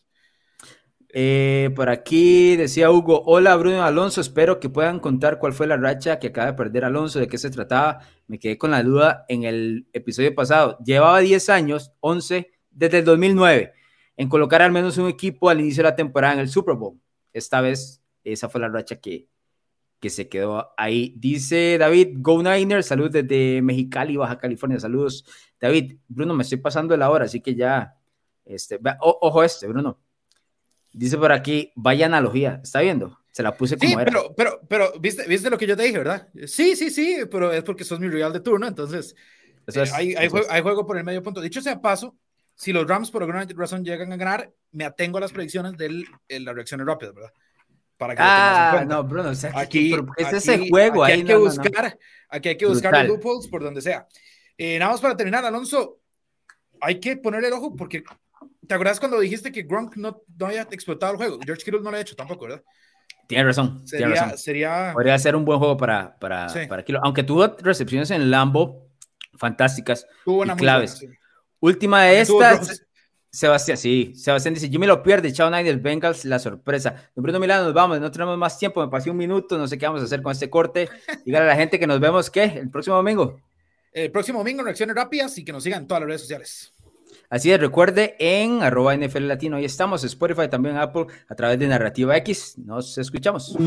[1.18, 5.78] Eh, por aquí decía Hugo, hola Bruno Alonso, espero que puedan contar cuál fue la
[5.78, 8.02] racha que acaba de perder Alonso, de qué se trataba.
[8.28, 10.78] Me quedé con la duda en el episodio pasado.
[10.84, 13.72] Llevaba 10 años, 11, desde el 2009,
[14.18, 17.00] en colocar al menos un equipo al inicio de la temporada en el Super Bowl.
[17.32, 19.30] Esta vez, esa fue la racha que,
[20.02, 21.14] que se quedó ahí.
[21.18, 25.24] Dice David, Go Niners, saludos desde Mexicali, Baja California, saludos.
[25.62, 27.96] David, Bruno, me estoy pasando la hora, así que ya,
[28.44, 30.05] este, ojo este, Bruno
[30.98, 32.62] Dice por aquí, vaya analogía.
[32.64, 33.20] ¿Está viendo?
[33.30, 35.98] Se la puse como sí, Pero, pero, pero, ¿viste, ¿viste lo que yo te dije,
[35.98, 36.30] verdad?
[36.48, 39.14] Sí, sí, sí, pero es porque sos mi real de turno, entonces
[39.68, 41.42] eh, hay, hay, juego, por el medio punto.
[41.42, 42.16] Dicho sea paso,
[42.56, 46.06] si los Rams por alguna razón llegan a ganar, me atengo a las predicciones de
[46.40, 47.34] las reacciones rápidas, ¿verdad?
[47.98, 52.00] Para que ah, no, Bruno, o sea, aquí, es ese juego aquí hay que buscar,
[52.30, 54.08] aquí hay que buscar los loopholes por donde sea.
[54.58, 56.00] Eh, nada más para terminar, Alonso,
[56.80, 58.02] hay que poner el ojo porque
[58.68, 61.40] ¿Te acuerdas cuando dijiste que Gronk no, no había explotado el juego?
[61.46, 62.64] George Kittle no lo ha hecho tampoco, ¿verdad?
[63.28, 63.88] Tienes razón.
[63.88, 64.38] Sería.
[64.38, 64.92] Sería...
[64.94, 67.02] Podría ser un buen juego para, para, para Kittle.
[67.04, 68.86] Aunque tuvo recepciones en Lambo
[69.38, 71.00] fantásticas tuvo una y claves.
[71.00, 71.18] Buena.
[71.60, 72.82] Última de estas.
[73.30, 77.10] Sebastián, sí, Sebastián dice, Jimmy lo pierde, chao Niners, Bengals, la sorpresa.
[77.14, 79.78] Don Bruno Milano, nos vamos, no tenemos más tiempo, me pasé un minuto, no sé
[79.78, 80.88] qué vamos a hacer con este corte.
[81.26, 82.44] Dígale a la gente que nos vemos, ¿qué?
[82.46, 83.42] El próximo domingo.
[83.92, 86.72] El próximo domingo, reacciones rápidas y que nos sigan en todas las redes sociales.
[87.36, 89.58] Así es, recuerde en arroba NFL Latino.
[89.58, 92.58] Ahí estamos, Spotify, también Apple, a través de Narrativa X.
[92.60, 93.58] Nos escuchamos.